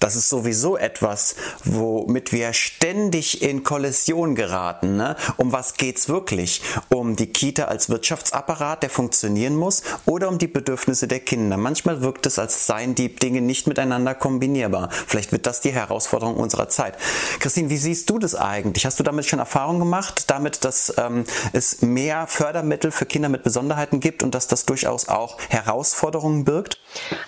Das 0.00 0.16
ist 0.16 0.28
sowieso 0.28 0.76
etwas, 0.76 1.34
womit 1.64 2.32
wir 2.32 2.52
ständig 2.52 3.42
in 3.42 3.64
Kollision 3.64 4.34
geraten. 4.34 4.96
Ne? 4.96 5.16
Um 5.36 5.52
was 5.52 5.74
geht's 5.74 6.08
wirklich? 6.08 6.62
Um 6.88 7.16
die 7.16 7.26
Kita 7.26 7.64
als 7.64 7.88
Wirtschaftsapparat, 7.88 8.82
der 8.82 8.90
funktionieren 8.90 9.56
muss, 9.56 9.82
oder 10.06 10.28
um 10.28 10.38
die 10.38 10.46
Bedürfnisse 10.46 11.08
der 11.08 11.20
Kinder? 11.20 11.56
Manchmal 11.56 12.00
wirkt 12.00 12.26
es, 12.26 12.38
als 12.38 12.66
seien 12.66 12.94
die 12.94 13.14
Dinge 13.14 13.40
nicht 13.40 13.66
miteinander 13.66 14.14
kombinierbar. 14.14 14.90
Vielleicht 14.90 15.32
wird 15.32 15.46
das 15.46 15.60
die 15.60 15.72
Herausforderung 15.72 16.36
unserer 16.36 16.68
Zeit. 16.68 16.94
Christine, 17.40 17.70
wie 17.70 17.76
siehst 17.76 18.08
du 18.10 18.18
das 18.18 18.34
eigentlich? 18.34 18.86
Hast 18.86 19.00
du 19.00 19.04
damit 19.04 19.26
schon 19.26 19.38
Erfahrung 19.38 19.78
gemacht, 19.78 20.30
damit, 20.30 20.64
dass 20.64 20.92
ähm, 20.96 21.24
es 21.52 21.82
mehr 21.82 22.26
Fördermittel 22.26 22.90
für 22.90 23.06
Kinder 23.06 23.28
mit 23.28 23.42
Besonderheiten 23.42 24.00
gibt 24.00 24.22
und 24.22 24.34
dass 24.34 24.46
das 24.46 24.66
durchaus 24.66 25.08
auch 25.08 25.38
Herausforderungen 25.48 26.44
birgt? 26.44 26.78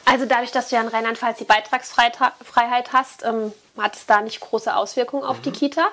Also 0.05 0.27
dadurch, 0.27 0.53
dass 0.53 0.71
ja 0.71 0.81
in 0.81 0.89
Rheinland-Pfalz 0.89 1.39
die 1.39 1.45
Beitragsfreiheit 1.45 2.21
Freiheit 2.61 2.93
hast, 2.93 3.25
ähm, 3.25 3.53
hat 3.79 3.97
es 3.97 4.07
da 4.07 4.21
nicht 4.21 4.41
große 4.41 4.75
Auswirkungen 4.75 5.25
auf 5.25 5.39
mhm. 5.39 5.43
die 5.43 5.53
Kita. 5.53 5.89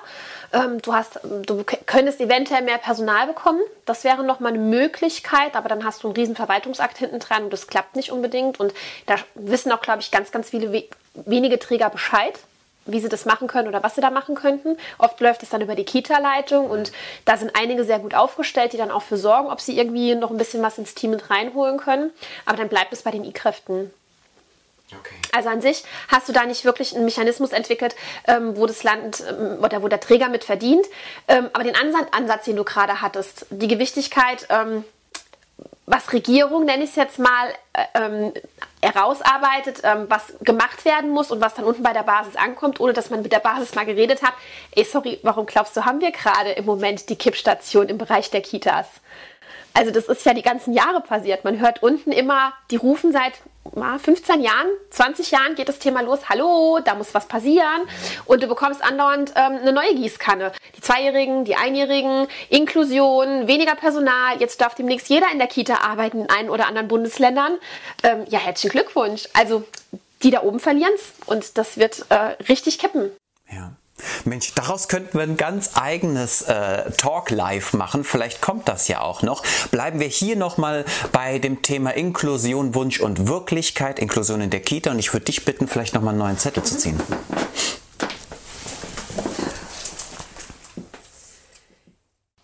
Ähm, 0.52 0.82
du, 0.82 0.92
hast, 0.92 1.20
du 1.22 1.64
könntest 1.86 2.20
eventuell 2.20 2.62
mehr 2.62 2.78
Personal 2.78 3.26
bekommen. 3.26 3.60
Das 3.86 4.04
wäre 4.04 4.22
nochmal 4.22 4.52
eine 4.52 4.62
Möglichkeit, 4.62 5.56
aber 5.56 5.68
dann 5.68 5.84
hast 5.84 6.02
du 6.02 6.08
einen 6.08 6.16
riesen 6.16 6.36
Verwaltungsakt 6.36 6.98
hinten 6.98 7.20
dran 7.20 7.44
und 7.44 7.52
das 7.52 7.66
klappt 7.66 7.96
nicht 7.96 8.12
unbedingt. 8.12 8.60
Und 8.60 8.74
da 9.06 9.16
wissen 9.34 9.72
auch, 9.72 9.80
glaube 9.80 10.00
ich, 10.00 10.10
ganz, 10.10 10.30
ganz 10.30 10.50
viele 10.50 10.72
we 10.72 10.84
wenige 11.14 11.58
Träger 11.58 11.90
Bescheid 11.90 12.38
wie 12.90 13.00
sie 13.00 13.10
das 13.10 13.26
machen 13.26 13.48
können 13.48 13.68
oder 13.68 13.82
was 13.82 13.96
sie 13.96 14.00
da 14.00 14.08
machen 14.08 14.34
könnten. 14.34 14.78
Oft 14.96 15.20
läuft 15.20 15.42
es 15.42 15.50
dann 15.50 15.60
über 15.60 15.74
die 15.74 15.84
Kita-Leitung 15.84 16.70
und 16.70 16.90
da 17.26 17.36
sind 17.36 17.54
einige 17.54 17.84
sehr 17.84 17.98
gut 17.98 18.14
aufgestellt, 18.14 18.72
die 18.72 18.78
dann 18.78 18.90
auch 18.90 19.02
für 19.02 19.18
sorgen, 19.18 19.50
ob 19.50 19.60
sie 19.60 19.76
irgendwie 19.76 20.14
noch 20.14 20.30
ein 20.30 20.38
bisschen 20.38 20.62
was 20.62 20.78
ins 20.78 20.94
Team 20.94 21.10
mit 21.10 21.28
reinholen 21.28 21.76
können. 21.76 22.10
Aber 22.46 22.56
dann 22.56 22.70
bleibt 22.70 22.94
es 22.94 23.02
bei 23.02 23.10
den 23.10 23.24
I-Kräften. 23.24 23.90
Okay. 24.96 25.16
Also 25.32 25.50
an 25.50 25.60
sich 25.60 25.84
hast 26.08 26.28
du 26.28 26.32
da 26.32 26.46
nicht 26.46 26.64
wirklich 26.64 26.94
einen 26.94 27.04
Mechanismus 27.04 27.52
entwickelt, 27.52 27.94
ähm, 28.26 28.56
wo 28.56 28.66
das 28.66 28.82
Land 28.82 29.22
ähm, 29.28 29.58
oder 29.62 29.82
wo 29.82 29.88
der 29.88 30.00
Träger 30.00 30.28
mit 30.28 30.44
verdient. 30.44 30.86
Ähm, 31.26 31.50
aber 31.52 31.64
den 31.64 31.76
Ansatz, 31.76 32.06
Ansatz, 32.12 32.44
den 32.44 32.56
du 32.56 32.64
gerade 32.64 33.02
hattest, 33.02 33.46
die 33.50 33.68
Gewichtigkeit, 33.68 34.46
ähm, 34.48 34.84
was 35.90 36.12
Regierung, 36.12 36.64
nenne 36.64 36.84
ich 36.84 36.90
es 36.90 36.96
jetzt 36.96 37.18
mal, 37.18 37.48
äh, 37.72 37.84
ähm, 37.94 38.32
herausarbeitet, 38.82 39.80
ähm, 39.82 40.06
was 40.08 40.34
gemacht 40.40 40.84
werden 40.84 41.10
muss 41.10 41.30
und 41.30 41.40
was 41.40 41.54
dann 41.54 41.64
unten 41.64 41.82
bei 41.82 41.92
der 41.92 42.02
Basis 42.02 42.36
ankommt, 42.36 42.80
ohne 42.80 42.92
dass 42.92 43.10
man 43.10 43.22
mit 43.22 43.32
der 43.32 43.40
Basis 43.40 43.74
mal 43.74 43.86
geredet 43.86 44.22
hat. 44.22 44.34
Ey, 44.74 44.84
sorry, 44.84 45.18
warum 45.22 45.46
glaubst 45.46 45.76
du, 45.76 45.84
haben 45.84 46.00
wir 46.00 46.12
gerade 46.12 46.52
im 46.52 46.64
Moment 46.64 47.08
die 47.08 47.16
Kippstation 47.16 47.88
im 47.88 47.98
Bereich 47.98 48.30
der 48.30 48.42
Kitas? 48.42 48.86
Also 49.74 49.90
das 49.90 50.06
ist 50.06 50.24
ja 50.26 50.34
die 50.34 50.42
ganzen 50.42 50.72
Jahre 50.72 51.00
passiert. 51.00 51.44
Man 51.44 51.60
hört 51.60 51.82
unten 51.82 52.10
immer, 52.12 52.52
die 52.70 52.76
rufen 52.76 53.12
seit 53.12 53.34
15 53.74 54.40
Jahren, 54.40 54.66
20 54.90 55.30
Jahren 55.30 55.54
geht 55.54 55.68
das 55.68 55.78
Thema 55.78 56.00
los. 56.00 56.28
Hallo, 56.28 56.80
da 56.84 56.94
muss 56.94 57.14
was 57.14 57.26
passieren. 57.26 57.82
Und 58.24 58.42
du 58.42 58.48
bekommst 58.48 58.82
andauernd 58.82 59.32
ähm, 59.36 59.58
eine 59.60 59.72
neue 59.72 59.94
Gießkanne. 59.94 60.52
Die 60.76 60.80
Zweijährigen, 60.80 61.44
die 61.44 61.54
Einjährigen, 61.54 62.26
Inklusion, 62.48 63.46
weniger 63.46 63.74
Personal. 63.74 64.40
Jetzt 64.40 64.60
darf 64.60 64.74
demnächst 64.74 65.08
jeder 65.08 65.26
in 65.32 65.38
der 65.38 65.48
Kita 65.48 65.76
arbeiten 65.76 66.22
in 66.22 66.30
einen 66.30 66.50
oder 66.50 66.66
anderen 66.66 66.88
Bundesländern. 66.88 67.58
Ähm, 68.02 68.24
ja, 68.28 68.38
herzlichen 68.38 68.70
Glückwunsch. 68.70 69.28
Also 69.34 69.64
die 70.22 70.30
da 70.30 70.42
oben 70.42 70.60
verlieren 70.60 70.92
es 70.94 71.12
und 71.26 71.58
das 71.58 71.78
wird 71.78 72.04
äh, 72.08 72.36
richtig 72.48 72.78
kippen. 72.78 73.12
Mensch, 74.28 74.54
daraus 74.54 74.88
könnten 74.88 75.18
wir 75.18 75.22
ein 75.22 75.36
ganz 75.36 75.70
eigenes 75.74 76.42
äh, 76.42 76.90
Talk 76.92 77.30
live 77.30 77.72
machen. 77.72 78.04
Vielleicht 78.04 78.40
kommt 78.40 78.68
das 78.68 78.88
ja 78.88 79.00
auch 79.00 79.22
noch. 79.22 79.42
Bleiben 79.70 80.00
wir 80.00 80.06
hier 80.06 80.36
nochmal 80.36 80.84
bei 81.12 81.38
dem 81.38 81.62
Thema 81.62 81.90
Inklusion, 81.90 82.74
Wunsch 82.74 83.00
und 83.00 83.28
Wirklichkeit, 83.28 83.98
Inklusion 83.98 84.40
in 84.40 84.50
der 84.50 84.60
Kita. 84.60 84.90
Und 84.90 84.98
ich 84.98 85.12
würde 85.12 85.26
dich 85.26 85.44
bitten, 85.44 85.68
vielleicht 85.68 85.94
nochmal 85.94 86.10
einen 86.10 86.20
neuen 86.20 86.38
Zettel 86.38 86.62
zu 86.62 86.76
ziehen. 86.78 87.00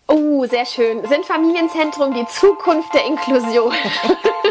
Oh, 0.07 0.45
sehr 0.45 0.65
schön. 0.65 1.07
Sind 1.07 1.25
Familienzentrum 1.25 2.13
die 2.13 2.25
Zukunft 2.27 2.93
der 2.93 3.05
Inklusion? 3.05 3.73